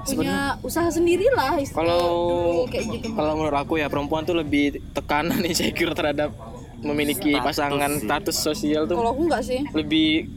punya 0.00 0.56
usaha 0.64 0.88
sendiri 0.88 1.28
lah 1.36 1.60
Kalau 1.76 2.64
kayak 2.72 2.88
gitu. 2.88 3.12
kalau 3.12 3.36
menurut 3.36 3.58
aku 3.60 3.76
ya 3.76 3.92
perempuan 3.92 4.24
tuh 4.24 4.32
lebih 4.32 4.80
tekanan 4.96 5.44
insecure 5.48 5.92
terhadap 5.92 6.32
memiliki 6.80 7.36
pasangan 7.36 8.00
status 8.00 8.36
sosial 8.36 8.88
tuh 8.88 8.96
kalau 8.96 9.12
aku 9.12 9.22
nggak 9.28 9.42
sih. 9.44 9.60
lebih 9.76 10.28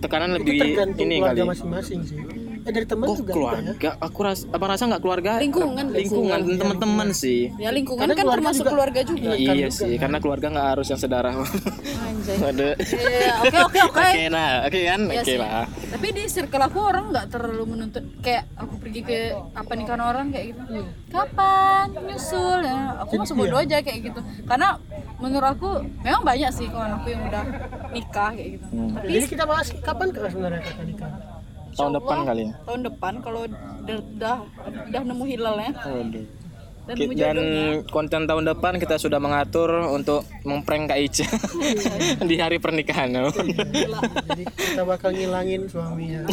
tekanan 0.00 0.40
itu 0.40 0.52
lebih 0.56 0.70
ini 0.96 1.16
kali. 1.20 1.40
masing-masing 1.44 2.00
sih 2.08 2.18
dari 2.70 2.84
teman 2.84 3.06
Oh 3.06 3.14
juga 3.14 3.32
keluarga, 3.32 3.70
aku 3.98 4.18
rasa 4.20 4.42
apa 4.46 4.64
rasa 4.66 4.82
nggak 4.86 5.00
keluarga? 5.00 5.32
Lingkungan 5.36 5.84
lingkungan 5.90 6.38
dan 6.40 6.56
teman-teman 6.56 7.08
sih. 7.12 7.50
ya 7.54 7.68
lingkungan 7.68 8.00
Karena 8.00 8.12
kan 8.12 8.22
keluarga 8.22 8.38
termasuk 8.40 8.60
juga- 8.60 8.72
keluarga 8.72 9.00
juga 9.02 9.30
Iya 9.32 9.68
sih, 9.68 9.92
karena 9.96 10.18
keluarga 10.18 10.46
nggak 10.48 10.68
harus 10.70 10.86
yang 10.86 10.98
sedarah. 10.98 11.32
anjay 11.34 12.36
Ada. 12.50 12.68
Iya, 12.80 13.32
oke 13.40 13.58
oke 13.62 13.80
oke 13.84 14.00
Oke 14.00 14.22
nah, 14.28 14.50
oke 14.64 14.80
kan, 14.80 15.00
Iya 15.02 15.12
oke 15.16 15.26
sih. 15.26 15.36
lah. 15.36 15.64
tapi 15.90 16.06
di 16.10 16.22
circle 16.26 16.62
aku 16.62 16.78
orang 16.80 17.04
nggak 17.08 17.26
terlalu 17.28 17.64
menuntut 17.68 18.04
kayak 18.20 18.46
aku 18.54 18.74
pergi 18.78 19.00
ke 19.02 19.18
apa 19.52 19.72
nikahan 19.72 20.00
orang 20.00 20.26
kayak 20.28 20.52
gitu 20.52 20.80
kapan 21.10 21.86
nyusul 22.00 22.60
ya 22.60 22.78
aku 22.98 23.12
masih 23.16 23.34
bodoh 23.34 23.58
Iya. 23.58 23.66
aja 23.68 23.78
kayak 23.82 24.00
gitu 24.04 24.20
karena 24.44 24.68
menurut 25.16 25.48
aku 25.50 25.70
memang 25.98 26.22
banyak 26.22 26.48
sih 26.48 26.66
kawan 26.66 26.94
aku 26.94 27.06
yang 27.08 27.22
udah 27.24 27.44
nikah 27.90 28.30
kayak 28.30 28.50
gitu 28.56 28.66
Hmm. 28.70 28.94
tapi 28.94 29.06
jadi 29.10 29.26
kita 29.28 29.44
bahas 29.44 29.66
kapan 29.76 30.06
sebenarnya 30.14 30.60
kakak 30.62 30.84
nikah 30.86 31.10
Tahun 31.72 31.92
depan 31.92 32.18
kali 32.24 32.42
ya. 32.42 32.52
tahun 32.62 32.80
depan 32.84 33.12
kalau 33.20 33.40
udah 33.42 33.96
udah, 33.96 34.36
udah 34.84 35.02
nemu 35.02 35.24
hilalnya 35.26 35.70
Waduh. 35.76 36.26
dan 36.82 36.94
Ki- 36.96 37.14
Dan 37.14 37.36
konten 37.86 38.22
tahun 38.24 38.44
depan 38.46 38.72
kita 38.76 38.96
sudah 38.96 39.16
mengatur 39.16 39.70
untuk 39.86 40.26
memprank 40.42 40.90
Kak 40.90 40.98
Ica 40.98 41.26
di 42.28 42.34
hari 42.36 42.56
pernikahan. 42.56 43.14
jadi 43.14 44.42
kita 44.48 44.82
bakal 44.82 45.10
ngilangin 45.10 45.64
suaminya 45.64 46.26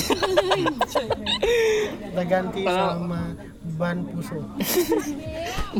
kita 2.02 2.24
ganti 2.26 2.62
sama 2.64 3.38
ban 3.78 4.02
puso 4.06 4.40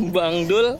Bang 0.08 0.46
Dul, 0.46 0.78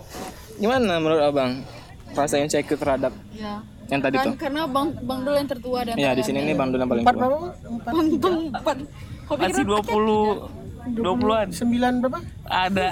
gimana 0.57 0.97
menurut 0.97 1.23
abang? 1.25 1.65
Rasa 2.09 2.39
insecure 2.39 2.79
terhadap 2.79 3.13
ya 3.31 3.61
yang 3.89 4.01
tadi 4.01 4.15
kan 4.15 4.27
tuh? 4.27 4.35
karena 4.37 4.63
bang 4.65 4.89
bang 5.01 5.19
dulu 5.19 5.35
yang 5.35 5.49
tertua 5.49 5.79
dan 5.83 5.95
Iya 5.95 6.11
di 6.13 6.23
sini 6.23 6.39
nih 6.43 6.55
Bang 6.55 6.69
Dul 6.69 6.81
yang 6.81 6.91
paling 6.91 7.03
empat 7.03 7.15
tua. 7.15 7.23
berapa 7.23 7.39
empat 7.67 7.91
bang 7.91 8.09
bang 8.15 8.37
empat 8.53 8.77
Kau 9.25 9.35
pikir 9.35 9.49
Masih 9.51 9.65
20 9.65 10.67
20-an. 10.91 11.47
sembilan 11.51 11.93
berapa 11.99 12.19
Ada 12.47 12.87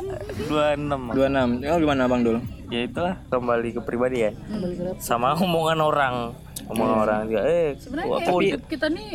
26. 0.45 1.17
26. 1.17 1.65
Oh 1.67 1.79
gimana 1.79 2.03
Bang 2.07 2.23
Dul? 2.23 2.39
Ya 2.67 2.81
itulah 2.83 3.15
kembali 3.27 3.69
ke 3.73 3.81
pribadi 3.81 4.19
ya. 4.21 4.33
Sama 4.99 5.33
omongan 5.35 5.79
orang. 5.81 6.15
Omongan 6.67 6.97
orang 6.99 7.21
dia 7.27 7.41
eh 7.41 7.69
sebenarnya 7.75 8.27
aku 8.27 8.37
kita 8.67 8.87
nih 8.91 9.09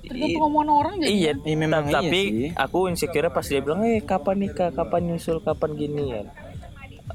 tergantung 0.00 0.44
omongan 0.44 0.68
orang 0.70 0.92
jadi 0.96 1.10
Iya, 1.10 1.32
Iya, 1.40 1.56
memang 1.56 1.82
iya 1.84 1.94
tapi 1.96 2.20
sih. 2.20 2.48
aku 2.52 2.78
insecure 2.86 3.28
pas 3.28 3.42
dia 3.42 3.58
bilang, 3.58 3.80
eh 3.82 4.00
kapan 4.00 4.36
nikah, 4.38 4.70
kapan 4.70 5.00
nyusul, 5.06 5.38
kapan 5.38 5.70
gini 5.72 6.02
ya. 6.10 6.22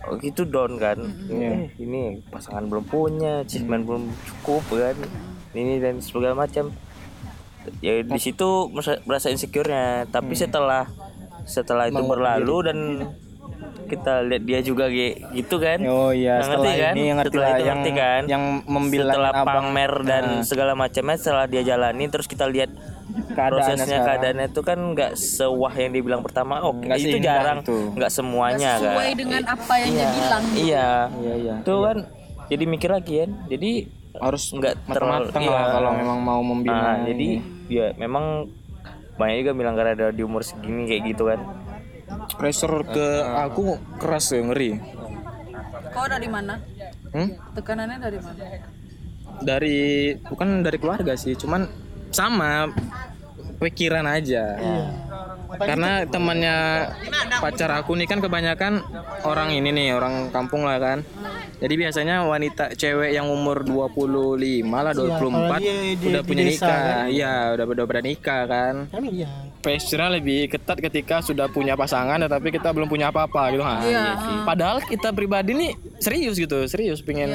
Oh, 0.03 0.17
gitu 0.17 0.43
down 0.43 0.75
kan. 0.75 0.99
Eh, 1.27 1.71
ini 1.77 2.19
pasangan 2.25 2.63
belum 2.63 2.83
punya, 2.83 3.41
achievement 3.41 3.83
belum 3.83 4.03
cukup 4.25 4.63
kan. 4.69 4.95
Ini 5.51 5.79
dan 5.79 5.97
segala 5.97 6.35
macam. 6.37 6.69
Ya 7.79 7.99
di 7.99 8.19
situ 8.19 8.69
merasa- 8.69 9.31
insecure-nya. 9.31 10.05
Tapi 10.05 10.33
setelah 10.33 10.85
setelah 11.43 11.87
itu 11.87 12.01
berlalu 12.01 12.57
dan 12.63 12.77
kita 13.85 14.21
lihat 14.21 14.43
dia 14.43 14.59
juga 14.59 14.89
gitu 14.89 15.55
kan. 15.57 15.77
Oh 15.85 16.09
iya, 16.09 16.37
Nah, 16.37 16.43
setelah 16.43 16.65
ngerti 16.65 16.81
kan? 16.81 16.93
ini 16.93 17.03
yang 17.03 17.17
ngerti 17.17 17.29
Setelah 17.31 17.45
lah, 17.45 17.53
itu 17.53 17.63
yang 17.63 17.77
ngerti 17.79 17.91
kan? 17.95 18.21
yang 18.25 18.43
membilang 18.65 19.13
setelah 19.13 19.31
abang 19.31 19.45
pamer 19.69 19.93
dan 20.03 20.23
Nah. 20.25 20.41
segala 20.41 20.71
macamnya 20.73 21.15
setelah 21.15 21.45
dia 21.45 21.61
jalani 21.63 22.05
terus 22.05 22.25
kita 22.25 22.45
lihat 22.45 22.69
Keadaannya 23.15 23.47
prosesnya 23.49 23.85
sekarang. 23.87 24.05
keadaannya 24.05 24.45
itu 24.47 24.61
kan 24.61 24.79
nggak 24.91 25.11
sewah 25.15 25.73
yang 25.73 25.91
dibilang 25.91 26.21
pertama. 26.21 26.59
Oh 26.61 26.73
Nggak 26.73 26.99
itu 26.99 27.17
jarang. 27.17 27.59
nggak 27.65 28.11
semuanya 28.11 28.71
kan 28.75 28.81
sesuai 28.85 29.09
dengan 29.15 29.41
apa 29.45 29.73
yang 29.77 29.89
dia 29.89 30.07
bilang. 30.11 30.43
Iya. 30.51 30.89
Iya 31.15 31.33
iya. 31.37 31.53
itu 31.59 31.75
kan 31.77 31.97
jadi 32.45 32.63
mikir 32.65 32.89
lagi 32.89 33.13
kan 33.21 33.31
jadi 33.47 33.71
Harus 34.15 34.47
nggak 34.49 34.75
terlalu 34.87 35.27
matang 35.27 35.43
iya. 35.43 35.51
lah 35.51 35.65
kalau 35.73 35.91
memang 35.91 36.19
mau 36.19 36.39
Nah, 36.39 36.47
membina. 36.47 36.91
jadi 37.03 37.27
ya 37.67 37.87
memang 37.95 38.47
banyak 39.15 39.35
juga 39.41 39.53
bilang 39.53 39.75
karena 39.75 39.91
ada 39.93 40.07
di 40.11 40.21
umur 40.21 40.39
segini 40.39 40.83
kayak 40.85 41.03
gitu 41.05 41.23
kan. 41.25 41.39
Pressure 42.33 42.83
ke 42.85 43.07
aku 43.25 43.75
keras 43.97 44.29
ya 44.29 44.39
ngeri. 44.39 44.79
kau 45.89 46.05
dari 46.05 46.27
mana? 46.27 46.59
Hmm? 47.09 47.31
tekanannya 47.51 47.97
dari 47.97 48.19
mana? 48.19 48.43
Dari 49.37 49.77
bukan 50.21 50.59
dari 50.61 50.77
keluarga 50.77 51.15
sih, 51.15 51.33
cuman 51.33 51.67
sama 52.09 52.69
pikiran 53.57 54.05
aja. 54.05 54.57
Karena 55.55 56.03
temannya 56.03 56.57
pacar 57.39 57.71
aku 57.71 57.95
nih 57.95 58.03
kan 58.05 58.19
kebanyakan 58.19 58.83
orang 59.23 59.55
ini 59.55 59.71
nih, 59.71 59.95
orang 59.95 60.27
kampung 60.27 60.67
lah 60.67 60.75
kan. 60.77 60.99
Jadi 61.55 61.73
biasanya 61.79 62.27
wanita 62.27 62.75
cewek 62.75 63.15
yang 63.15 63.31
umur 63.31 63.63
25 63.63 64.35
lah 64.75 64.91
24 64.91 65.55
dia 65.57 65.95
di- 65.95 66.11
udah 66.11 66.21
di 66.21 66.27
punya 66.27 66.43
desa, 66.43 66.67
nikah. 66.67 67.03
Iya, 67.07 67.35
udah 67.55 67.65
udah 67.65 67.85
pada 67.87 68.01
nikah 68.03 68.41
kan. 68.45 68.73
kan 68.91 69.03
iya 69.07 69.29
pressure 69.63 70.05
lebih 70.13 70.45
ketat 70.45 70.77
ketika 70.77 71.25
sudah 71.25 71.49
punya 71.49 71.73
pasangan 71.73 72.21
tetapi 72.21 72.53
kita 72.53 72.69
belum 72.69 72.85
punya 72.85 73.09
apa-apa 73.09 73.49
gitu 73.49 73.65
kan. 73.65 73.81
Padahal 74.45 74.77
kita 74.77 75.09
pribadi 75.09 75.57
nih 75.57 75.71
serius 75.97 76.37
gitu, 76.37 76.69
serius 76.69 77.01
pengen 77.01 77.33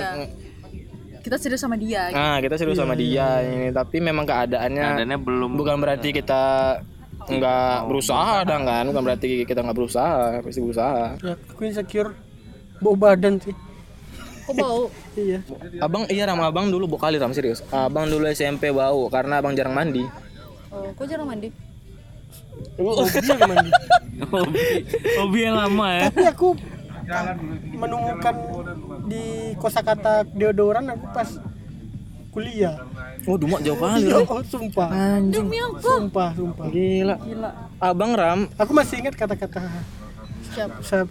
kita 1.20 1.36
serius 1.36 1.60
sama 1.60 1.76
dia 1.76 2.08
Nah, 2.10 2.40
kita 2.40 2.56
serius 2.56 2.80
sama 2.80 2.96
dia 2.96 3.44
ini 3.44 3.68
tapi 3.70 4.00
memang 4.00 4.24
keadaannya 4.24 4.84
keadaannya 4.96 5.18
belum 5.20 5.50
bukan 5.54 5.76
berarti 5.78 6.10
kita 6.16 6.42
nggak 7.28 7.86
berusaha 7.86 8.42
dan 8.48 8.64
kan? 8.64 8.84
Bukan 8.88 9.02
berarti 9.04 9.44
kita 9.44 9.60
nggak 9.60 9.76
berusaha 9.76 10.40
pasti 10.40 10.60
berusaha. 10.64 11.20
Ya 11.20 11.34
aku 11.36 11.60
insecure. 11.68 12.10
Bau 12.80 12.96
badan 12.96 13.36
sih. 13.38 13.54
Kok 14.48 14.54
bau? 14.56 14.82
iya. 15.20 15.38
Abang 15.78 16.08
iya 16.08 16.24
ram 16.24 16.40
abang 16.40 16.72
dulu 16.72 16.96
bau 16.96 17.00
kali 17.00 17.20
ram 17.20 17.36
serius. 17.36 17.60
Abang 17.70 18.08
dulu 18.08 18.24
SMP 18.32 18.72
bau 18.72 19.06
karena 19.12 19.38
abang 19.38 19.52
jarang 19.52 19.76
mandi. 19.76 20.08
Oh, 20.72 20.90
kok 20.96 21.06
jarang 21.06 21.28
mandi? 21.28 21.50
hobi 22.76 23.20
yang 23.26 23.40
mandi. 23.40 23.70
Hobi 25.18 25.38
yang 25.42 25.56
lama 25.56 25.86
ya. 25.96 26.02
Tapi 26.12 26.22
aku 26.28 26.48
menemukan 27.74 28.34
di 29.10 29.22
kosakata 29.56 30.22
deodoran 30.30 30.86
aku 30.88 31.04
pas 31.10 31.28
kuliah 32.30 32.78
Oh, 33.22 33.36
Dumak 33.36 33.60
jauh 33.60 33.76
kali. 33.76 34.08
Iya, 34.08 34.16
oh, 34.32 34.40
sumpah 34.40 34.88
Demi 35.20 35.60
apa? 35.60 35.76
sumpah 35.78 36.28
sumpah 36.32 36.66
Gila. 36.72 37.20
Gila. 37.20 37.50
Abang 37.76 38.16
Ram. 38.16 38.48
aku 38.54 38.72
masih 38.72 38.96
ingat 38.98 39.12
kata-kata 39.12 39.60
Siap. 40.48 40.70
saya 40.80 41.04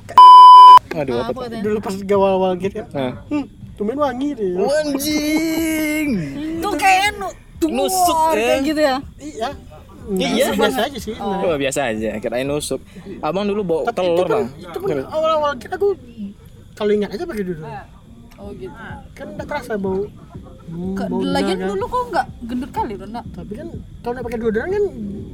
Aduh, 0.91 1.21
Ah, 1.21 1.29
apa 1.29 1.37
apa 1.45 1.61
dulu 1.61 1.77
pas 1.77 1.93
awal-awal 1.93 2.57
gitu 2.57 2.81
ya 2.81 2.85
Nah. 2.89 3.13
hmm, 3.29 3.45
tumben 3.75 3.93
wangi 3.95 4.33
deh 4.33 4.57
Anjing. 4.57 6.07
Tuh 6.63 6.73
kayak 6.75 7.13
nu 7.15 7.29
Nusuk, 7.61 8.17
ya. 8.33 8.41
kayak 8.47 8.61
gitu 8.65 8.81
ya. 8.81 8.95
iya 9.19 9.49
Iya. 10.09 10.45
biasa 10.49 10.81
aja 10.81 10.97
sih 10.97 11.13
Oh, 11.13 11.53
biasa 11.53 11.79
aja, 11.85 12.17
kirain 12.17 12.41
nusuk. 12.43 12.81
Abang 13.21 13.45
dulu 13.45 13.61
bawa 13.61 13.81
tapi 13.85 14.01
telur, 14.01 14.15
itu 14.15 14.23
pun, 14.23 14.31
Bang. 14.31 14.45
itu 14.57 14.77
pun 14.79 14.89
awal-awal 15.05 15.51
kita 15.61 15.75
aku 15.75 15.93
kalau 16.79 16.91
ingat 16.91 17.09
aja 17.11 17.23
pakai 17.25 17.43
dulu 17.45 17.63
Oh 18.39 18.55
gitu. 18.55 18.71
kan 19.11 19.27
udah 19.35 19.45
kerasa 19.45 19.75
bau 19.75 20.07
hmm, 20.65 20.95
Ke, 20.95 21.03
lagian 21.11 21.59
kan. 21.59 21.67
dulu 21.67 21.83
kok 21.85 22.03
nggak 22.07 22.25
gendut 22.41 22.71
kali 22.71 22.91
udah 22.95 23.07
enggak. 23.09 23.25
tapi 23.35 23.51
kan 23.53 23.67
kalau 23.99 24.11
nggak 24.15 24.25
pakai 24.25 24.39
deodoran 24.39 24.69
kan 24.69 24.85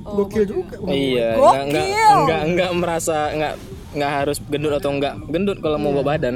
gokil 0.07 0.43
juga 0.43 0.75
Iya, 0.83 1.29
Gokil. 1.31 1.61
enggak 1.61 1.85
enggak 1.85 2.09
enggak 2.11 2.41
enggak 2.43 2.69
merasa 2.73 3.17
enggak 3.29 3.53
enggak 3.93 4.11
harus 4.11 4.37
gendut 4.43 4.73
atau 4.73 4.89
enggak 4.91 5.13
gendut 5.23 5.57
kalau 5.59 5.77
mau 5.77 5.93
bawa 5.93 6.05
badan. 6.11 6.35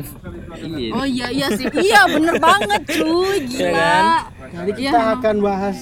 iya 0.56 0.90
Oh 0.92 1.04
iya 1.04 1.28
iya 1.30 1.48
sih. 1.52 1.66
Iya 1.66 2.02
bener 2.08 2.36
banget 2.38 2.82
cuy. 2.88 3.38
Gila. 3.50 3.60
Iya 3.60 3.70
kan? 3.74 4.04
jadi 4.52 4.72
kita 4.76 5.00
akan 5.16 5.36
bahas 5.40 5.78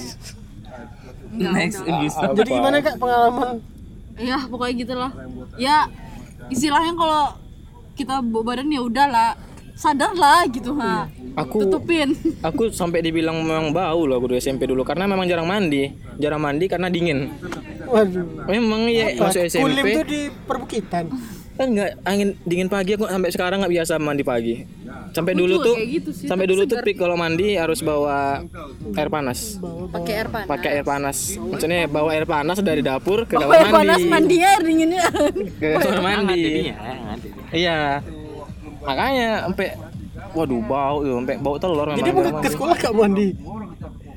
next 1.30 1.80
episode 1.82 2.32
jadi 2.34 2.50
gimana 2.50 2.76
kak 2.78 2.96
pengalaman 2.96 3.60
Iya 4.16 4.38
pokoknya 4.42 4.74
gitulah. 4.74 5.10
Ya 5.54 5.86
istilahnya 6.48 6.92
kalau 6.92 7.36
kita 7.98 8.22
bawa 8.22 8.54
badan 8.54 8.70
ya 8.70 8.80
udahlah 8.86 9.34
sadar 9.74 10.14
lah 10.14 10.46
gitu 10.46 10.74
ha. 10.78 11.10
Aku 11.38 11.66
Tutupin. 11.66 12.14
aku 12.46 12.70
sampai 12.70 13.02
dibilang 13.02 13.42
memang 13.42 13.70
bau 13.70 14.06
loh 14.06 14.18
aku 14.18 14.34
di 14.34 14.42
SMP 14.42 14.66
dulu 14.66 14.86
karena 14.86 15.10
memang 15.10 15.26
jarang 15.26 15.46
mandi. 15.50 15.90
Jarang 16.18 16.42
mandi 16.42 16.70
karena 16.70 16.86
dingin. 16.86 17.30
waduh 17.88 18.26
Memang 18.46 18.86
ya 18.90 19.16
masuk 19.18 19.48
kulim 19.58 19.82
SMP 19.82 19.88
tuh 19.98 20.06
di 20.06 20.20
perbukitan 20.46 21.04
kan 21.58 21.74
nggak 21.74 21.90
angin 22.06 22.38
dingin 22.46 22.70
pagi 22.70 22.94
aku 22.94 23.10
sampai 23.10 23.30
sekarang 23.34 23.58
nggak 23.58 23.74
biasa 23.74 23.98
mandi 23.98 24.22
pagi. 24.22 24.54
Sampai 25.10 25.34
dulu 25.34 25.58
tuh 25.58 25.74
gitu 25.74 26.14
sih, 26.14 26.30
sampai 26.30 26.46
dulu 26.46 26.62
tuh 26.70 26.78
segar. 26.78 26.86
pik 26.86 26.96
kalau 27.02 27.18
mandi 27.18 27.58
harus 27.58 27.82
bawa 27.82 28.46
air 28.94 29.10
panas. 29.10 29.58
Pakai 29.90 30.14
air 30.22 30.28
panas. 30.30 30.46
Pakai 30.46 30.70
air 30.78 30.86
panas. 30.86 31.18
Maksudnya 31.34 31.90
bawa 31.90 32.14
air 32.14 32.26
panas 32.30 32.62
dari 32.62 32.86
dapur 32.86 33.26
ke 33.26 33.34
Bawa 33.34 33.58
kamar 33.58 33.58
air 33.58 33.74
panas 33.74 34.00
mandi. 34.06 34.08
mandi 34.14 34.36
air 34.38 34.60
dinginnya. 34.62 35.06
Ke 35.58 35.68
kamar 35.82 36.02
mandi. 36.22 36.42
jadinya. 36.46 36.76
Iya. 37.50 37.78
Makanya 38.86 39.28
sampai 39.50 39.68
waduh 40.38 40.62
bau 40.62 40.96
tuh, 41.02 41.14
sampai 41.18 41.36
bau 41.42 41.56
telur 41.58 41.86
memang. 41.90 41.98
jadi 41.98 42.10
mau 42.14 42.22
ke 42.22 42.30
mandi. 42.30 42.48
sekolah 42.54 42.76
gak 42.78 42.94
mandi 42.94 43.28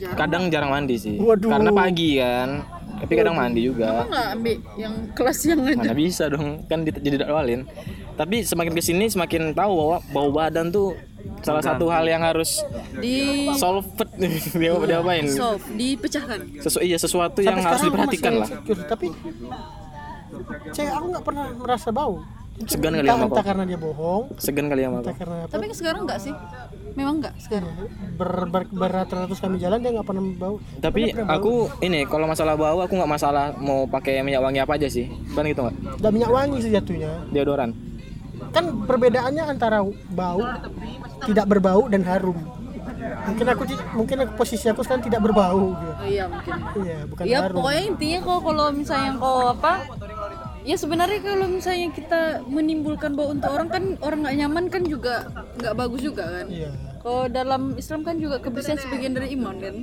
Kadang 0.02 0.50
jarang 0.50 0.74
mandi 0.74 0.96
sih. 0.98 1.16
Waduh. 1.22 1.50
Karena 1.50 1.72
pagi 1.74 2.18
kan. 2.18 2.50
Tapi 3.02 3.14
kadang 3.14 3.34
mandi 3.34 3.62
juga. 3.64 3.88
Kok 3.98 4.08
nggak 4.08 4.28
ambil 4.32 4.56
yang 4.76 4.94
kelas 5.12 5.40
yang 5.44 5.60
aja? 5.64 5.76
Mana 5.76 5.94
bisa 5.94 6.24
dong, 6.28 6.64
kan 6.66 6.80
di- 6.82 6.94
jadi 6.96 7.18
dakwalin. 7.20 7.66
Tapi 8.12 8.36
semakin 8.42 8.72
ke 8.72 8.82
sini 8.82 9.06
semakin 9.08 9.52
tahu 9.52 9.72
bahwa 9.74 9.98
bau 10.08 10.30
badan 10.30 10.70
tuh 10.70 10.94
salah 11.42 11.60
satu 11.60 11.86
hal 11.88 12.06
yang 12.06 12.22
harus 12.22 12.62
Di 12.94 13.50
solve 13.56 13.90
dia 14.54 14.72
diapain? 14.78 15.26
solve, 15.26 15.66
dipecahkan. 15.74 16.40
Sesu 16.62 16.80
iya 16.80 16.96
sesuatu 16.96 17.40
yang 17.40 17.58
harus 17.58 17.82
diperhatikan 17.82 18.34
lah. 18.38 18.50
tapi 18.86 19.10
cewek 20.72 20.94
aku 20.94 21.06
nggak 21.10 21.26
pernah 21.26 21.46
merasa 21.52 21.90
bau 21.90 22.22
Segan 22.64 22.94
kali 22.94 23.08
sama 23.08 23.24
entah 23.24 23.36
kau. 23.36 23.48
karena 23.48 23.64
dia 23.64 23.78
bohong 23.78 24.24
Segan 24.36 24.66
kali 24.68 24.82
sama 24.82 24.96
entah 24.98 25.10
kau. 25.10 25.20
karena 25.20 25.36
apa 25.40 25.52
Tapi 25.52 25.66
sekarang 25.72 26.02
enggak 26.04 26.20
sih? 26.20 26.34
Memang 26.92 27.16
enggak 27.18 27.34
sekarang. 27.38 27.74
ber, 28.14 28.30
ber, 28.46 28.64
beratus-ratus 28.68 29.40
kami 29.40 29.58
jalan 29.58 29.80
dia 29.80 29.92
nggak 29.92 30.04
pernah 30.04 30.24
bau 30.34 30.56
Tapi 30.78 31.02
aku 31.16 31.52
ini 31.80 32.04
kalau 32.04 32.26
masalah 32.26 32.54
bau 32.54 32.78
aku 32.80 32.94
nggak 32.94 33.12
masalah 33.12 33.46
mau 33.56 33.86
pakai 33.86 34.20
minyak 34.20 34.42
wangi 34.42 34.60
apa 34.60 34.76
aja 34.76 34.88
sih. 34.88 35.08
Kan 35.32 35.46
gitu 35.46 35.62
nggak? 35.62 35.76
dan 35.98 36.12
minyak 36.12 36.30
wangi 36.30 36.58
sih 36.60 36.70
jatuhnya 36.70 37.12
Deodoran. 37.30 37.72
kan 38.50 38.66
perbedaannya 38.84 39.44
antara 39.48 39.80
bau 40.10 40.44
tidak 41.24 41.46
berbau 41.48 41.88
dan 41.88 42.04
harum 42.04 42.36
mungkin 43.22 43.46
aku 43.48 43.64
mungkin 43.94 44.18
aku- 44.20 44.36
posisi 44.36 44.66
aku 44.66 44.82
sekarang 44.82 45.02
tidak 45.02 45.22
berbau 45.22 45.72
gitu. 45.72 45.94
Oh 45.94 46.06
iya 46.06 46.26
mungkin. 46.26 46.54
iya 46.82 46.98
bukan 47.06 47.24
Iya 47.24 47.38
harum 47.40 47.56
pokoknya 47.56 47.82
intinya 47.88 48.20
kok 48.20 48.40
kalau 48.42 48.66
misalnya 48.72 49.12
kau 49.16 49.36
apa 49.52 49.74
ya 50.62 50.76
sebenarnya 50.78 51.20
kalau 51.22 51.48
misalnya 51.50 51.90
kita 51.90 52.22
menimbulkan 52.46 53.18
bau 53.18 53.34
untuk 53.34 53.50
orang 53.50 53.70
kan 53.70 53.84
orang 54.00 54.20
nggak 54.22 54.36
nyaman 54.38 54.66
kan 54.70 54.84
juga 54.86 55.26
nggak 55.58 55.76
bagus 55.76 56.02
juga 56.06 56.24
kan 56.30 56.46
iya 56.48 56.70
kalau 57.02 57.26
dalam 57.26 57.74
Islam 57.76 58.06
kan 58.06 58.16
juga 58.22 58.38
kebersihan 58.38 58.78
sebagian 58.78 59.18
dari 59.18 59.34
iman 59.34 59.58
kan 59.58 59.76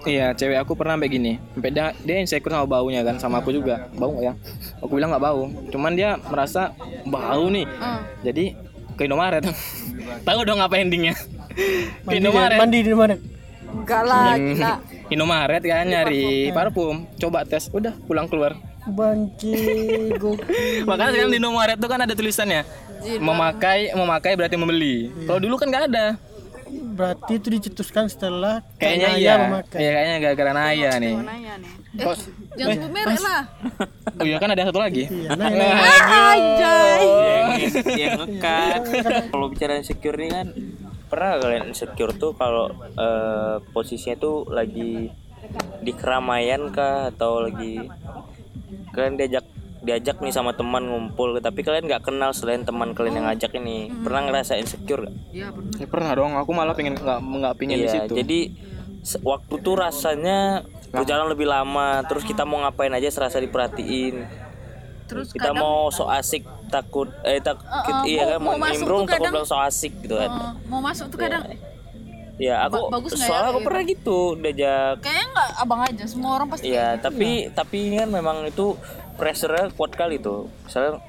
Iya, 0.00 0.32
cewek 0.32 0.56
aku 0.64 0.72
pernah 0.80 0.96
sampai 0.96 1.12
gini. 1.12 1.32
Sampai 1.52 1.76
dia, 1.76 1.92
dia 2.08 2.24
insecure 2.24 2.48
sama 2.48 2.64
baunya 2.64 3.04
kan, 3.04 3.20
sama 3.20 3.44
aku 3.44 3.52
juga. 3.52 3.84
Bau 3.92 4.16
nggak 4.16 4.24
ya? 4.24 4.34
Aku 4.80 4.96
bilang 4.96 5.12
nggak 5.12 5.20
bau. 5.20 5.44
Cuman 5.68 5.92
dia 5.92 6.16
merasa 6.24 6.72
bau 7.04 7.52
nih. 7.52 7.68
Ah. 7.76 8.00
Jadi 8.24 8.56
ke 8.96 9.04
Indomaret. 9.04 9.44
Tahu 10.28 10.40
dong 10.48 10.64
apa 10.64 10.80
endingnya? 10.80 11.12
mandi, 11.12 12.08
Ke 12.08 12.16
Indomaret. 12.16 12.56
mandi 12.56 12.78
di 12.80 12.94
mana 12.96 13.14
enggak 13.70 14.02
lah 14.02 14.34
gila 14.34 14.72
Indomaret 15.12 15.62
kan 15.68 15.84
nyari 15.84 16.48
parfum. 16.48 17.04
Coba 17.20 17.44
tes, 17.44 17.68
udah 17.68 17.92
pulang 18.08 18.24
keluar. 18.24 18.56
Bangki 18.90 19.56
gokil 20.18 20.84
Makanya 20.84 21.10
sekarang 21.14 21.30
di 21.30 21.38
Indomaret 21.38 21.78
tuh 21.78 21.88
kan 21.88 22.00
ada 22.02 22.12
tulisannya 22.12 22.62
memakai 23.00 23.96
memakai 23.96 24.36
berarti 24.36 24.60
membeli. 24.60 25.08
Kalau 25.24 25.40
dulu 25.40 25.56
kan 25.56 25.68
nggak 25.68 25.84
ada. 25.88 26.06
berarti 26.70 27.32
itu 27.34 27.48
dicetuskan 27.50 28.06
setelah 28.06 28.60
Kayaknya 28.76 29.08
karena 29.08 29.18
iya. 29.18 29.34
Memakai 29.40 29.78
Iya 29.80 29.90
kayaknya 29.90 30.16
gara-gara 30.20 30.52
Naya 30.52 30.90
nih. 31.00 31.14
nanya 31.16 31.52
nih 31.58 31.72
eh, 31.98 32.16
jangan 32.54 32.70
sebut 32.76 32.90
merek 32.92 33.20
lah 33.24 33.42
Oh 34.14 34.24
iya 34.24 34.36
kan 34.38 34.48
ada 34.52 34.62
satu 34.68 34.78
lagi. 34.78 35.04
iya 35.10 35.30
nah, 35.34 35.48
nah, 35.50 35.70
ah, 35.80 36.30
anjay 36.30 37.02
yang 37.10 37.48
yang 37.98 38.12
ngekat 38.22 38.80
kalau 39.32 39.46
bicara 39.48 39.80
insecure 39.80 40.14
nih 40.14 40.30
kan 40.30 40.46
pernah 41.08 41.30
kalian 41.40 41.64
insecure 41.72 42.14
tuh 42.14 42.38
kalau 42.38 42.68
eh, 42.94 43.54
posisinya 43.72 44.14
tuh 44.14 44.46
lagi 44.46 45.10
di 45.80 45.92
keramaian 45.96 46.70
kah 46.70 47.10
atau 47.10 47.42
lagi 47.42 47.82
kalian 48.90 49.14
diajak 49.14 49.44
diajak 49.80 50.20
nih 50.20 50.28
sama 50.28 50.52
teman 50.52 50.84
ngumpul 50.84 51.40
tapi 51.40 51.60
kalian 51.60 51.88
nggak 51.88 52.04
kenal 52.04 52.30
selain 52.30 52.62
teman 52.62 52.92
kalian 52.92 53.16
yang 53.16 53.26
ngajak 53.26 53.52
ini. 53.54 53.88
Pernah 53.88 54.28
ngerasa 54.28 54.54
insecure 54.54 55.02
gak? 55.02 55.14
ya 55.32 55.48
pernah. 55.48 55.72
Ya, 55.74 55.86
pernah 55.86 56.10
dong, 56.12 56.32
aku 56.34 56.50
malah 56.50 56.74
pengen 56.74 56.94
nggak 56.94 57.16
nggak 57.18 57.54
pingin 57.56 57.76
di 57.78 57.84
Iya, 57.84 58.04
situ. 58.04 58.12
jadi 58.14 58.40
waktu 59.18 59.54
tuh 59.58 59.74
rasanya 59.74 60.60
berjalan 60.90 61.26
lebih 61.28 61.46
lama. 61.46 62.04
Terus 62.04 62.22
kita 62.22 62.44
mau 62.44 62.60
ngapain 62.60 62.92
aja 62.92 63.08
serasa 63.08 63.38
diperhatiin. 63.38 64.20
Terus 65.06 65.32
kita 65.32 65.50
mau 65.50 65.88
so 65.88 66.06
asik 66.06 66.44
takut 66.68 67.10
eh 67.24 67.40
tak 67.40 67.58
Uh-uh, 67.58 68.06
iya 68.06 68.30
kan 68.30 68.38
mau- 68.38 68.54
mau 68.54 68.54
mau 68.54 68.62
masuk 68.62 68.78
nimbrung 68.78 69.02
tuh 69.02 69.10
takut 69.10 69.24
kadang- 69.26 69.34
bilang 69.34 69.48
so 69.48 69.58
asik 69.58 69.92
gitu 69.98 70.14
kan. 70.14 70.30
Eh, 70.30 70.50
mau 70.68 70.78
masuk 70.78 71.06
tuh 71.08 71.18
kadang 71.18 71.42
ya 71.42 71.56
aku 72.40 72.88
Ba- 72.88 72.96
bagus 72.96 73.12
ya 73.12 73.26
soalnya 73.26 73.42
aku 73.44 73.52
kayak 73.52 73.66
pernah 73.66 73.82
gitu 73.84 74.18
diajak 74.34 74.94
kayaknya 75.00 75.26
nggak 75.28 75.48
abang 75.58 75.80
aja 75.82 76.04
semua 76.04 76.30
orang 76.34 76.48
pasti 76.48 76.66
ya 76.68 76.96
tapi 76.96 77.28
tapi 77.50 77.76
ini 77.86 77.96
kan 77.98 78.08
memang 78.08 78.36
itu 78.44 78.80
pressure 79.14 79.52
kuat 79.74 79.92
kali 79.92 80.16
tuh 80.16 80.48
misalnya 80.64 81.04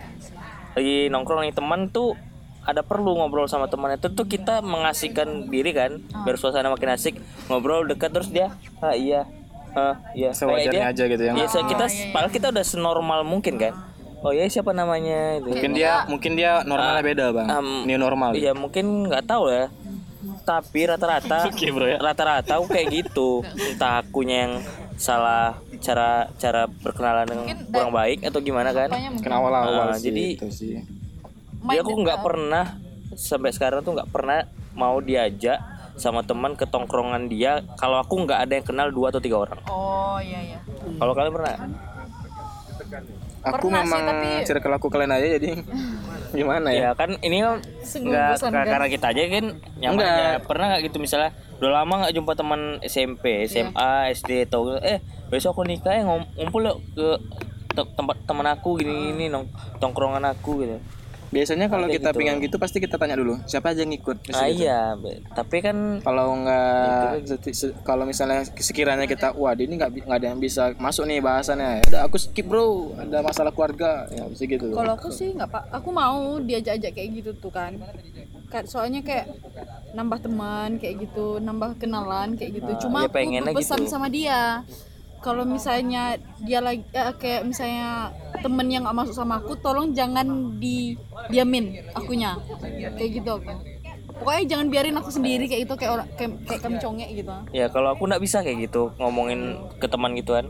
lagi 0.71 1.07
nongkrong 1.07 1.43
nih 1.43 1.53
teman 1.53 1.87
tuh 1.87 2.15
ada 2.61 2.81
perlu 2.81 3.15
ngobrol 3.15 3.45
sama 3.45 3.65
temannya 3.65 3.97
itu 3.97 4.09
tuh 4.09 4.23
kita 4.23 4.61
mengasihkan 4.61 5.47
diri 5.47 5.71
kan 5.71 5.97
Ah. 6.11 6.21
biar 6.21 6.35
suasana 6.35 6.67
makin 6.67 6.91
asik 6.91 7.17
ngobrol 7.47 7.83
dekat 7.83 8.11
terus 8.11 8.29
dia 8.29 8.53
ah 8.79 8.93
iya 8.93 9.25
ah 9.71 9.97
iya 10.11 10.29
Sewajarnya 10.29 10.69
dia- 10.69 10.91
aja 10.91 11.03
gitu 11.07 11.23
ya. 11.23 11.31
Iya, 11.33 11.47
so- 11.47 11.63
kita 11.63 11.87
padahal 12.11 12.27
kita 12.29 12.51
udah 12.51 12.59
senormal 12.61 13.23
mungkin 13.23 13.55
kan. 13.55 13.71
Oh 14.19 14.29
ya 14.29 14.45
siapa 14.45 14.69
namanya 14.69 15.39
itu. 15.39 15.47
Mungkin 15.49 15.71
dia 15.73 16.05
mungkin 16.05 16.31
dia 16.35 16.61
normalnya 16.61 17.01
beda 17.01 17.25
bang. 17.31 17.47
um, 17.49 17.69
New 17.87 17.97
normal. 17.97 18.35
Iya 18.35 18.51
mungkin 18.53 19.07
nggak 19.07 19.25
tahu 19.25 19.49
ya. 19.49 19.71
Tapi 20.41 20.79
rata-rata 20.89 21.47
bro, 21.75 21.85
ya. 21.85 21.97
rata-rata 22.01 22.57
aku 22.57 22.67
kayak 22.71 22.87
gitu. 22.91 23.45
Entah 23.45 24.01
akunya 24.01 24.49
yang 24.49 24.53
salah 24.97 25.57
cara 25.81 26.29
cara 26.37 26.69
berkenalan 26.69 27.25
dengan 27.25 27.45
kurang 27.69 27.93
baik 27.93 28.25
atau 28.25 28.39
gimana 28.41 28.69
kan. 28.73 28.89
Mungkin 28.89 29.31
awal-awal 29.31 29.97
sih. 29.97 30.09
jadi 30.09 30.23
itu 30.37 30.47
sih. 30.49 30.73
Jadi 31.61 31.77
aku 31.81 31.93
nggak 31.93 32.19
pernah 32.25 32.65
sampai 33.13 33.53
sekarang 33.53 33.85
tuh 33.85 33.93
nggak 33.97 34.09
pernah 34.09 34.45
mau 34.73 34.97
diajak 35.03 35.59
sama 35.99 36.23
teman 36.23 36.55
ke 36.55 36.63
tongkrongan 36.65 37.27
dia 37.27 37.61
kalau 37.75 37.99
aku 37.99 38.23
nggak 38.23 38.47
ada 38.47 38.53
yang 38.57 38.65
kenal 38.65 38.87
dua 38.89 39.11
atau 39.11 39.19
tiga 39.21 39.37
orang. 39.43 39.59
oh 39.67 40.17
iya 40.23 40.39
iya 40.55 40.59
Kalau 40.97 41.13
kalian 41.13 41.35
pernah? 41.35 41.55
Aku 43.43 43.67
Pernah 43.67 43.81
sih, 43.81 43.85
memang 43.87 44.01
tapi- 44.07 44.45
circle 44.45 44.73
aku 44.73 44.87
kalian 44.87 45.11
aja 45.11 45.27
jadi 45.35 45.49
gimana 46.37 46.67
ya? 46.69 46.79
Ya 46.79 46.91
kan 46.93 47.17
ini 47.19 47.37
kan 47.39 47.57
Sungguh 47.81 48.09
nggak 48.09 48.29
bosan, 48.31 48.49
nggak 48.49 48.61
kan? 48.61 48.71
karena 48.71 48.87
kita 48.87 49.05
aja 49.07 49.21
kan 49.23 49.45
nyaman 49.75 49.93
Enggak. 49.97 50.13
aja 50.13 50.29
pernah 50.41 50.65
nggak 50.67 50.81
gitu 50.83 50.97
misalnya 50.97 51.29
udah 51.57 51.71
lama 51.73 51.93
nggak 51.99 52.13
jumpa 52.13 52.31
teman 52.33 52.61
SMP 52.81 53.23
SMA 53.45 53.89
SD 54.11 54.29
atau 54.45 54.61
eh 54.75 55.01
besok 55.27 55.53
aku 55.53 55.61
nikah 55.63 55.91
ya 55.91 56.03
ngumpul 56.05 56.61
ke 56.91 57.07
te- 57.71 57.91
tempat 57.93 58.17
teman 58.23 58.47
aku 58.47 58.75
gini 58.75 58.93
gini 59.09 59.25
nong 59.27 59.49
tongkrongan 59.77 60.23
aku 60.27 60.61
gitu 60.61 60.77
biasanya 61.31 61.71
kalau 61.71 61.87
Ada 61.87 61.95
kita 61.95 62.09
gitu. 62.11 62.17
pengen 62.19 62.37
gitu 62.43 62.55
pasti 62.59 62.77
kita 62.83 62.99
tanya 62.99 63.15
dulu 63.15 63.39
siapa 63.47 63.71
aja 63.71 63.87
yang 63.87 63.95
ikut 63.95 64.17
ah 64.35 64.45
gitu. 64.51 64.61
iya 64.67 64.99
tapi 65.31 65.63
kan 65.63 66.03
kalau 66.03 66.35
nggak 66.43 67.23
kalau 67.87 68.03
misalnya 68.03 68.43
sekiranya 68.59 69.07
kita 69.07 69.31
wah 69.35 69.55
ini 69.55 69.79
nggak 69.79 70.05
nggak 70.05 70.19
ada 70.19 70.27
yang 70.33 70.39
bisa 70.41 70.73
masuk 70.77 71.07
nih 71.07 71.23
bahasannya. 71.23 71.81
Ya 71.81 71.85
udah 71.87 72.01
aku 72.09 72.17
skip 72.19 72.45
bro. 72.47 72.91
Ada 72.97 73.23
masalah 73.23 73.51
keluarga 73.55 74.07
ya 74.11 74.27
bisa 74.27 74.43
gitu. 74.43 74.73
Kalau 74.73 74.93
aku 74.97 75.09
sih 75.13 75.31
nggak 75.31 75.49
pak. 75.49 75.63
Aku 75.71 75.89
mau 75.93 76.39
diajak-ajak 76.41 76.91
kayak 76.91 77.09
gitu 77.21 77.31
tuh 77.37 77.51
kan. 77.53 77.77
Ka- 78.51 78.67
soalnya 78.67 78.99
kayak 78.99 79.31
nambah 79.95 80.19
teman 80.23 80.79
kayak 80.79 81.07
gitu 81.07 81.39
nambah 81.39 81.79
kenalan 81.79 82.35
kayak 82.35 82.59
gitu. 82.59 82.87
Cuma 82.87 83.07
ya 83.07 83.09
aku 83.11 83.55
berpesan 83.55 83.87
gitu. 83.87 83.91
sama 83.91 84.07
dia 84.11 84.65
kalau 85.21 85.45
misalnya 85.45 86.17
dia 86.41 86.59
lagi 86.59 86.81
eh, 86.91 87.13
kayak 87.13 87.45
misalnya 87.45 88.09
temen 88.41 88.65
yang 88.67 88.83
nggak 88.83 88.97
masuk 89.05 89.15
sama 89.15 89.37
aku 89.37 89.53
tolong 89.61 89.93
jangan 89.93 90.57
didiamin 90.57 91.77
akunya. 91.93 92.35
Kayak 92.97 93.09
gitu. 93.21 93.31
Aku 93.37 93.53
pokoknya 94.21 94.43
jangan 94.53 94.67
biarin 94.69 94.97
aku 94.97 95.09
sendiri 95.09 95.49
kayak 95.49 95.65
gitu 95.65 95.73
kayak 95.77 95.91
orang 95.97 96.07
kayak, 96.13 96.31
kayak 96.45 96.61
kami 96.61 96.77
congek 96.81 97.09
gitu. 97.13 97.31
Ya 97.53 97.65
kalau 97.69 97.93
aku 97.93 98.05
nggak 98.09 98.21
bisa 98.21 98.45
kayak 98.45 98.69
gitu 98.69 98.93
ngomongin 98.97 99.61
ke 99.77 99.85
teman 99.85 100.17
gituan. 100.17 100.45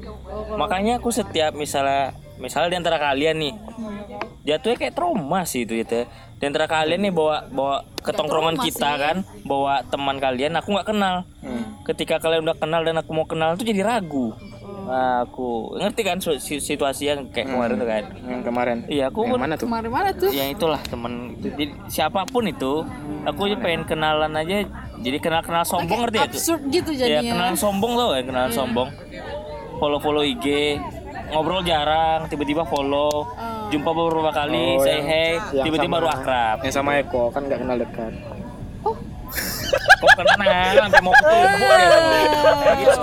Makanya 0.56 1.00
aku 1.04 1.12
setiap 1.12 1.52
misalnya 1.56 2.16
misalnya 2.40 2.74
di 2.74 2.78
antara 2.80 2.98
kalian 2.98 3.38
nih 3.38 3.54
jatuhnya 4.42 4.78
kayak 4.82 4.96
trauma 4.96 5.44
sih 5.44 5.68
itu 5.68 5.80
gitu 5.80 6.04
ya. 6.04 6.06
Di 6.40 6.50
antara 6.50 6.66
kalian 6.66 7.12
nih 7.12 7.14
bawa 7.14 7.48
bawa 7.52 7.88
ketongkrongan 8.04 8.56
kita 8.60 8.92
kan 8.98 9.18
bawa 9.48 9.84
teman 9.88 10.20
kalian 10.20 10.56
aku 10.60 10.72
nggak 10.76 10.88
kenal. 10.92 11.28
Ketika 11.88 12.24
kalian 12.24 12.48
udah 12.48 12.56
kenal 12.56 12.84
dan 12.84 13.00
aku 13.00 13.12
mau 13.12 13.28
kenal 13.28 13.56
tuh 13.56 13.68
jadi 13.68 13.84
ragu 13.84 14.32
aku. 14.92 15.76
Ngerti 15.76 16.02
kan 16.02 16.18
situasi 16.20 17.04
yang 17.06 17.28
kayak 17.28 17.48
kemarin 17.48 17.76
tuh 17.76 17.88
kan? 17.88 18.04
Yang 18.22 18.42
kemarin. 18.44 18.78
Iya 18.86 19.04
aku 19.08 19.20
yang 19.22 19.32
pun 19.32 19.40
mana 19.40 19.54
tuh? 19.56 19.66
Kemarin 19.66 19.90
mana 19.90 20.10
tuh. 20.12 20.30
Ya 20.30 20.46
itulah 20.46 20.82
temen. 20.84 21.14
Jadi 21.38 21.64
siapa 21.88 22.24
pun 22.26 22.44
itu 22.44 22.84
aku 23.24 23.40
aja 23.46 23.58
pengen 23.58 23.84
kenalan 23.84 24.32
aja. 24.34 24.68
Jadi 24.98 25.18
kenal 25.18 25.42
kenal 25.42 25.64
sombong 25.64 26.06
ngerti 26.06 26.18
ya 26.18 26.24
tuh? 26.24 26.32
absurd 26.32 26.62
gitu 26.68 26.92
ya 26.92 27.08
jadinya. 27.10 27.32
kenalan 27.34 27.58
sombong 27.58 27.94
tau 27.94 28.10
kan 28.12 28.24
kenalan 28.24 28.52
sombong. 28.52 28.90
Follow 29.78 29.98
follow 29.98 30.22
IG 30.22 30.78
ngobrol 31.30 31.64
jarang 31.64 32.28
tiba-tiba 32.28 32.62
follow. 32.64 33.26
Jumpa 33.72 33.88
beberapa 33.90 34.30
kali 34.30 34.76
Oh, 34.76 34.84
say 34.84 35.00
yang- 35.00 35.08
hey 35.08 35.32
yang 35.54 35.66
tiba-tiba 35.66 35.96
baru 35.96 36.12
akrab. 36.12 36.58
Yang 36.62 36.74
sama 36.76 37.00
Eko 37.00 37.32
kan 37.32 37.48
nggak 37.48 37.60
kenal 37.60 37.78
dekat. 37.80 38.14
Kok 40.02 40.12
kenal? 40.18 40.76
Sampai 40.76 41.00
mau 41.00 41.14
ketemu. 41.16 41.66
Ya 42.62 42.74
gitu. 42.76 43.02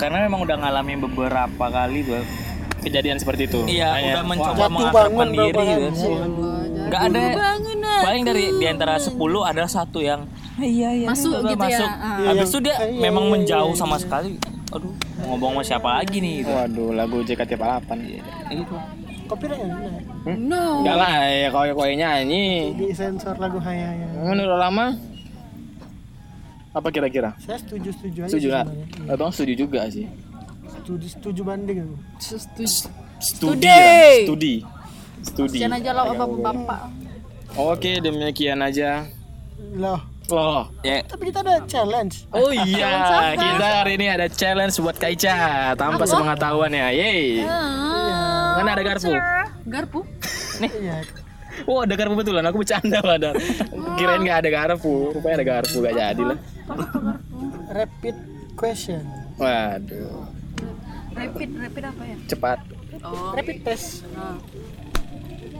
Karena 0.00 0.16
memang 0.24 0.40
udah 0.42 0.56
ngalamin 0.56 0.98
beberapa 1.04 1.64
kali 1.68 2.00
tuh 2.02 2.24
kejadian 2.80 3.20
seperti 3.20 3.44
itu. 3.44 3.60
Iya 3.68 4.16
udah 4.16 4.24
mencoba 4.24 4.64
mengakrabkan 4.72 5.12
bangun 5.12 5.28
diri 5.30 5.52
gitu. 5.52 6.08
kali. 6.08 6.88
nggak 6.90 7.02
ada. 7.06 7.22
Paling 8.00 8.22
dari 8.24 8.44
di 8.56 8.66
antara 8.66 8.96
10 8.96 9.12
ada 9.44 9.64
satu 9.68 10.00
yang 10.00 10.24
iya 10.56 10.88
iya 10.96 11.06
Masuk 11.08 11.44
iya, 11.44 11.50
gitu 11.52 11.64
ya, 11.68 11.76
masuk. 11.76 11.90
Habis 12.26 12.48
itu 12.48 12.58
dia 12.64 12.76
Iya, 12.80 13.00
memang 13.04 13.24
iya, 13.28 13.32
menjauh 13.36 13.72
iya, 13.72 13.78
sama 13.78 13.96
sekali. 14.00 14.40
Aduh 14.72 14.92
mau 15.20 15.36
ngomong 15.36 15.60
sama 15.60 15.68
siapa 15.68 15.88
lagi 16.00 16.16
nih 16.24 16.34
gitu. 16.42 16.50
waduh 16.56 16.90
lagu 16.96 17.16
JKT48 17.20 17.90
Gitu. 18.50 18.76
Copyright 19.28 19.62
enggak? 19.62 20.34
no. 20.40 20.64
Enggak 20.82 20.96
lah 20.96 21.12
ya 21.28 21.48
kau 21.52 21.86
nyanyi 21.86 22.74
Di 22.74 22.88
sensor 22.90 23.36
lagu 23.36 23.60
Hayaya. 23.60 24.08
menurut 24.26 24.58
lama 24.58 24.96
apa 26.70 26.88
kira-kira 26.88 27.34
Saya 27.36 27.58
setuju 27.58 27.90
setuju 27.90 28.18
aja. 28.20 28.30
setuju 28.30 28.46
nggak 28.48 28.64
sebenarnya. 28.64 29.12
abang 29.12 29.30
setuju 29.30 29.54
juga 29.58 29.80
sih 29.88 30.06
Setuju 30.70 31.06
setuju 31.08 31.40
banding 31.42 31.78
aku. 31.80 31.96
Setuju. 32.18 32.66
studi 33.20 33.82
studi 34.24 34.54
studi 35.20 35.58
Jangan 35.58 35.76
aja 35.76 35.90
lah 35.92 36.04
bapak-bapak. 36.08 36.80
oke 37.54 37.92
demikian 37.98 38.58
aja 38.60 39.04
Loh, 39.72 40.00
loh 40.26 40.70
ya 40.80 41.04
tapi 41.04 41.28
kita 41.28 41.42
ada 41.42 41.60
challenge. 41.64 42.24
Oh 42.30 42.48
iya, 42.48 42.90
kita 43.34 43.66
hari 43.76 43.94
ini 43.94 44.06
ada 44.08 44.26
challenge 44.26 44.72
buat 44.78 44.96
Kaica 44.96 45.36
tanpa 45.74 46.02
sepengetahuan 46.02 46.70
ya. 46.70 46.88
Yeay. 46.88 47.44
Mana 48.56 48.72
ada 48.72 48.82
garpu? 48.82 49.12
Garpu? 49.62 50.00
Iya. 50.58 51.04
Oh 51.64 51.84
ada 51.84 51.92
garpu 51.92 52.16
betulan, 52.16 52.40
aku 52.42 52.56
bercanda 52.58 52.98
padahal. 53.00 53.36
Kirain 54.00 54.20
nggak 54.20 54.38
ada 54.38 54.50
garpu, 54.50 55.12
rupanya 55.12 55.36
ada 55.36 55.46
garpu 55.46 55.76
gak 55.78 55.94
jadi 55.94 56.22
lah. 56.24 56.38
Rapid 57.70 58.16
question. 58.54 59.02
Waduh, 59.36 60.26
Rapid, 61.10 61.50
rapid 61.56 61.84
apa 61.86 62.02
ya? 62.04 62.16
cepat. 62.26 62.58
Oh, 63.00 63.32
Rapid 63.32 63.56
test. 63.62 64.04
nah. 64.10 64.36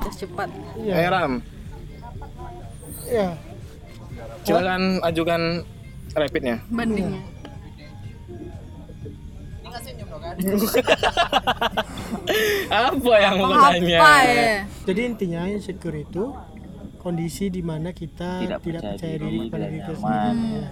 Tes 0.01 0.15
cepat. 0.19 0.49
Iya. 0.77 0.93
Eh 0.95 1.09
Ram, 1.09 1.33
Iya. 3.03 3.29
silakan 4.43 4.83
ajukan 5.03 5.43
rapidnya. 6.13 6.57
Bandingnya. 6.69 7.23
Apa 12.71 13.15
yang 13.19 13.35
mau 13.37 13.51
Apa 13.51 13.75
tanya? 13.75 13.99
ya? 14.23 14.57
Jadi 14.87 15.01
intinya 15.05 15.43
insecure 15.47 16.01
itu 16.01 16.33
kondisi 16.97 17.49
di 17.49 17.61
mana 17.61 17.91
kita 17.91 18.41
Tidak 18.41 18.61
tidak, 18.61 18.81
percaya 18.83 18.95
percaya 18.95 19.17
diri, 19.17 19.27
diri 19.27 19.47
kepada 19.49 19.67
diri 19.67 19.79
kita 19.79 19.93
sendiri. 19.97 20.63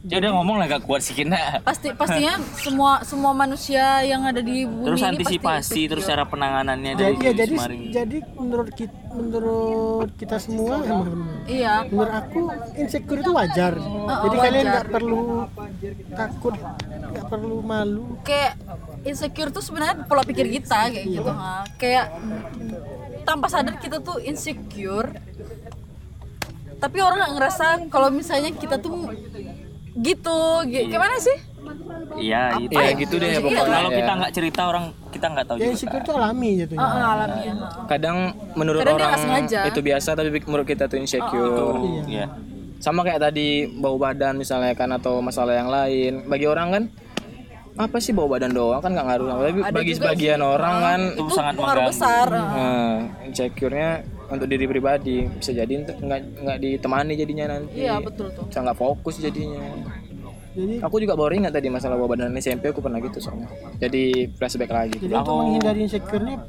Dia 0.00 0.16
udah 0.16 0.32
ngomong 0.32 0.56
lah 0.56 0.64
gak 0.64 0.88
kuat 0.88 1.04
sih 1.04 1.12
kena 1.12 1.60
Pasti 1.60 1.92
pastinya 1.92 2.40
semua 2.56 3.04
semua 3.04 3.36
manusia 3.36 4.00
yang 4.00 4.24
ada 4.24 4.40
di 4.40 4.64
bumi 4.64 4.88
terus 4.88 5.00
ini 5.04 5.12
antisipasi 5.12 5.44
pasti 5.60 5.80
terus 5.92 6.04
cara 6.08 6.24
penanganannya 6.24 6.92
Jadi, 6.96 7.16
dari 7.20 7.20
ya, 7.20 7.32
jadi 7.36 7.52
kemarin 7.52 7.80
jadi 7.92 8.18
menurut 8.40 8.70
kita 8.72 8.96
menurut 9.10 10.10
kita 10.16 10.36
semua 10.40 10.74
eh, 10.80 10.88
menurut, 10.88 11.28
Iya. 11.50 11.74
menurut 11.90 12.14
aku 12.14 12.40
insecure 12.78 13.20
itu 13.20 13.32
wajar. 13.34 13.72
jadi 14.06 14.36
kalian 14.38 14.64
nggak 14.70 14.86
perlu 14.88 15.20
takut, 16.14 16.54
nggak 17.10 17.26
perlu 17.26 17.56
malu. 17.58 18.06
Kayak 18.22 18.54
insecure 19.02 19.50
tuh 19.50 19.66
sebenarnya 19.66 20.06
pola 20.06 20.22
pikir 20.22 20.46
kita 20.46 20.94
kayak 20.94 21.06
gitu 21.10 21.26
ha. 21.26 21.66
Kayak 21.74 22.14
tanpa 23.26 23.50
sadar 23.50 23.82
kita 23.82 23.98
tuh 23.98 24.22
insecure. 24.22 25.10
Tapi 26.78 26.98
orang 27.02 27.18
nggak 27.18 27.34
ngerasa 27.34 27.66
kalau 27.90 28.14
misalnya 28.14 28.54
kita 28.54 28.78
tuh 28.78 29.10
gitu, 29.92 30.38
Gi- 30.66 30.86
gimana 30.88 31.16
sih? 31.16 31.36
iya 32.16 32.58
itu 32.58 32.74
Ya 32.74 32.90
gitu 32.92 33.14
deh 33.16 33.38
pokoknya. 33.38 33.62
kalau 33.64 33.90
ya. 33.90 33.96
kita 33.96 34.12
nggak 34.16 34.32
cerita 34.32 34.60
orang 34.66 34.84
kita 35.10 35.26
nggak 35.26 35.44
tahu 35.46 35.56
Ya 35.56 35.60
juga 35.60 35.72
insecure 35.72 36.02
itu 36.02 36.12
alami 36.12 36.50
jatuhnya. 36.56 36.80
Ah, 36.80 36.90
ah, 36.90 37.08
alamiah. 37.14 37.54
Kadang 37.86 38.16
menurut 38.54 38.80
Kadang 38.82 38.96
orang 38.96 39.12
itu 39.66 39.80
biasa 39.80 40.08
tapi 40.12 40.28
menurut 40.40 40.66
kita 40.66 40.84
tuh 40.86 40.98
insecure. 40.98 41.78
iya 42.06 42.26
Sama 42.80 43.04
kayak 43.04 43.20
tadi 43.20 43.68
bau 43.70 44.00
badan 44.00 44.40
misalnya 44.40 44.72
kan 44.72 44.88
atau 44.90 45.20
masalah 45.20 45.52
yang 45.52 45.68
lain. 45.68 46.24
Bagi 46.26 46.48
orang 46.48 46.68
kan 46.70 46.82
apa 47.76 47.96
sih 47.96 48.10
bau 48.10 48.26
badan 48.26 48.50
doang 48.50 48.80
kan 48.80 48.90
nggak 48.90 49.06
ngaruh. 49.06 49.26
Tapi 49.30 49.60
Ada 49.60 49.72
bagi 49.72 49.92
sebagian 49.94 50.40
orang 50.40 50.74
kan 50.80 51.00
itu 51.12 51.30
sangat 51.30 51.54
Pengaruh 51.54 51.68
mengganggu 51.84 51.92
besar. 51.92 52.26
Nah, 52.32 52.94
insecure-nya 53.22 53.90
untuk 54.30 54.46
diri 54.46 54.64
pribadi 54.64 55.26
bisa 55.26 55.50
jadi 55.50 55.72
nggak 55.82 56.20
nggak 56.40 56.58
ditemani 56.58 57.12
jadinya 57.14 57.58
nanti. 57.58 57.82
Iya, 57.82 57.98
betul 57.98 58.30
tuh. 58.30 58.46
Bisa 58.46 58.62
nggak 58.62 58.78
fokus 58.78 59.18
jadinya. 59.18 59.60
Jadi 60.50 60.82
Aku 60.82 60.98
juga 60.98 61.14
baru 61.14 61.30
ingat 61.30 61.54
tadi 61.54 61.70
masalah 61.70 61.94
bawa 61.94 62.14
badan 62.14 62.34
SMP 62.34 62.70
aku 62.70 62.82
pernah 62.82 62.98
gitu 62.98 63.22
soalnya. 63.22 63.46
Jadi 63.78 64.30
flashback 64.34 64.70
lagi. 64.70 64.98
jadi 64.98 65.14
untuk 65.14 65.36
menghindari 65.36 65.86
insecure-nya 65.86 66.42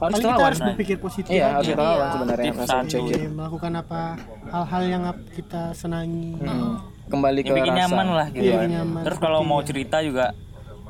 Harus 0.00 0.16
paling 0.16 0.32
kita 0.32 0.44
harus 0.48 0.60
berpikir 0.64 0.96
positif. 0.96 1.28
Iya, 1.28 1.44
aja. 1.44 1.52
harus 1.60 1.66
kita 1.68 1.82
lawan 1.84 2.08
sebenarnya 2.08 2.46
Tips 2.48 2.60
rasa 2.64 2.76
insecure. 2.80 3.20
Iya, 3.20 3.28
melakukan 3.28 3.72
apa 3.76 4.00
hal-hal 4.48 4.82
yang 4.88 5.02
kita 5.36 5.62
senangi. 5.76 6.40
Hmm. 6.40 6.80
Kembali 7.12 7.38
ke 7.42 7.46
yang 7.46 7.56
bikin 7.60 7.74
rasa. 7.74 7.80
nyaman 7.84 8.06
lah 8.08 8.26
gitu 8.30 8.48
Iya. 8.48 8.56
kan. 8.56 8.68
nyaman, 8.70 9.00
terus 9.04 9.18
kalau 9.20 9.40
mau 9.44 9.60
cerita 9.60 10.00
juga 10.00 10.32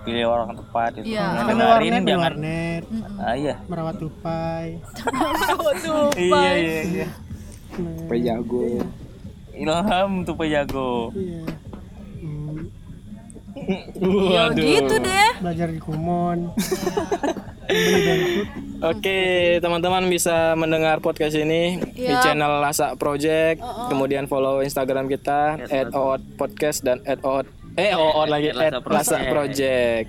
pilih 0.01 0.25
orang 0.27 0.51
tepat 0.55 0.91
Iya. 0.99 1.21
Yang 1.21 1.35
Kalau 1.37 1.51
dengerin 1.51 1.93
warnet, 1.93 2.05
jangan 2.05 2.23
warnet, 2.25 2.83
ah 3.19 3.35
iya 3.35 3.55
merawat 3.67 3.97
tupai. 3.97 4.67
iya 6.17 6.51
iya 6.55 6.81
iya 6.85 7.09
Nah, 7.71 8.03
Pejago. 8.07 8.67
ilham 9.53 10.11
tuh 10.23 10.35
pejago 10.35 11.13
iya. 11.13 11.43
Hmm, 12.21 12.67
Ya 14.27 14.45
gitu 14.51 14.95
deh. 14.97 15.31
belajar 15.39 15.69
di 15.69 15.79
Kumon. 15.79 16.55
Oke, 18.81 19.21
teman-teman 19.59 20.07
bisa 20.07 20.55
mendengar 20.55 20.99
podcast 20.99 21.35
ini 21.35 21.77
di 21.93 22.09
Iya. 22.09 22.19
channel 22.21 22.59
Lasa 22.59 22.95
Project. 22.95 23.61
Kemudian 23.61 24.25
follow 24.25 24.59
Instagram 24.61 25.07
kita 25.07 25.61
podcast 26.35 26.81
dan 26.81 26.99
@oot 27.21 27.47
eh 27.79 27.93
oot 27.95 28.29
lagi 28.29 28.51
Lasa 28.55 28.81
Project. 28.83 29.31
Project. 29.31 30.07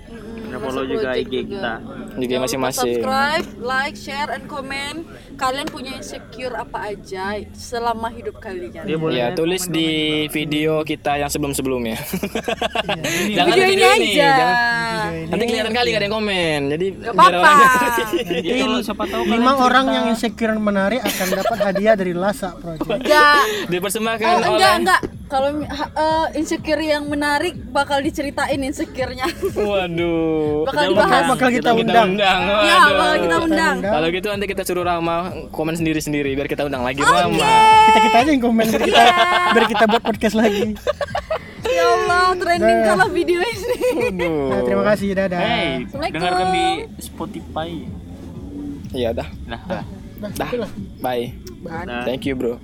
dan 0.52 0.58
follow 0.60 0.84
juga 0.84 1.16
IG 1.16 1.48
kita 1.48 1.80
Juga 1.80 2.11
Jangan 2.14 2.28
lupa 2.28 2.44
masing-masing. 2.44 2.92
subscribe, 2.94 3.46
like, 3.58 3.94
share, 3.94 4.30
and 4.30 4.44
comment. 4.44 4.98
Kalian 5.34 5.66
punya 5.66 5.92
insecure 5.94 6.52
apa 6.52 6.92
aja 6.92 7.24
selama 7.50 8.08
hidup 8.08 8.36
kalian. 8.36 8.84
dia 8.84 8.96
boleh 8.96 9.14
Ya, 9.14 9.26
tulis 9.32 9.66
di 9.66 9.88
video 10.28 10.82
kita 10.82 11.16
yang 11.16 11.28
sebelum-sebelumnya. 11.28 11.96
Jangan 13.32 13.52
di 13.52 13.60
ini 13.60 13.70
video 13.70 13.88
ini, 13.92 14.08
aja. 14.12 14.30
jangan. 14.34 14.54
Nanti 15.28 15.44
kelihatan 15.46 15.72
kali 15.72 15.88
gak 15.88 15.96
ada 15.96 16.06
yang 16.06 16.14
komen. 16.14 16.60
Jadi 16.70 16.86
Gak 16.92 17.14
biar 17.14 17.34
Ya, 18.42 18.54
kalau 18.60 18.78
siapa 18.80 19.04
tahu 19.04 19.22
lima 19.24 19.52
orang 19.56 19.86
yang 19.88 20.04
insecure 20.08 20.52
menarik 20.54 21.00
akan 21.00 21.28
dapat 21.32 21.58
hadiah 21.60 21.94
dari 21.94 22.12
Lasa 22.12 22.52
Project 22.54 22.86
Enggak. 22.88 23.42
dipersembahkan 23.68 24.26
Oh, 24.26 24.36
oleh 24.36 24.48
enggak, 24.52 24.72
enggak. 24.78 25.00
Kalau 25.26 25.48
eh, 25.64 26.26
insecure 26.36 26.82
yang 26.82 27.08
menarik 27.08 27.56
bakal 27.72 27.98
diceritain 27.98 28.60
insecure-nya. 28.60 29.24
Waduh. 29.56 30.68
bakal 30.68 30.82
Kita 30.82 30.92
dibahas. 30.92 31.24
bakal 31.26 31.48
kita 31.48 31.70
Kita 31.72 32.01
undang 32.04 32.40
undang. 32.42 32.66
Ya, 32.66 32.76
bakal 32.88 33.16
kita 33.18 33.36
undang. 33.40 33.76
Kalau 33.80 34.06
gitu 34.08 34.26
nanti 34.28 34.46
kita 34.46 34.62
suruh 34.62 34.84
Rama 34.84 35.16
komen 35.48 35.74
sendiri-sendiri 35.74 36.30
biar 36.34 36.46
kita 36.46 36.66
undang 36.66 36.82
lagi 36.82 37.00
Oke. 37.00 37.10
Rama. 37.10 37.50
kita 37.86 37.98
kita 38.02 38.16
aja 38.20 38.30
yang 38.30 38.42
komen 38.42 38.64
biar 38.66 38.82
kita 38.82 39.02
biar 39.52 39.64
kita 39.68 39.84
buat 39.86 40.02
podcast 40.02 40.36
lagi 40.36 40.74
Ya 41.62 41.84
Allah, 41.88 42.36
trending 42.36 42.80
kalau 42.84 43.06
video 43.08 43.40
ini. 43.40 44.12
Nah, 44.20 44.60
terima 44.60 44.84
kasih 44.84 45.08
dadah 45.16 45.40
hey 45.40 45.88
dengarkan 45.88 46.46
di 46.52 46.66
Spotify 46.98 47.70
Iya 48.92 49.16
dah. 49.16 49.28
nah 49.48 49.60
Dah, 49.64 49.82
Dah. 50.36 50.50
itulah. 50.52 50.70
Bye. 51.00 51.34
Dah. 51.64 52.04
Thank 52.06 52.28
you, 52.28 52.36
bro. 52.36 52.60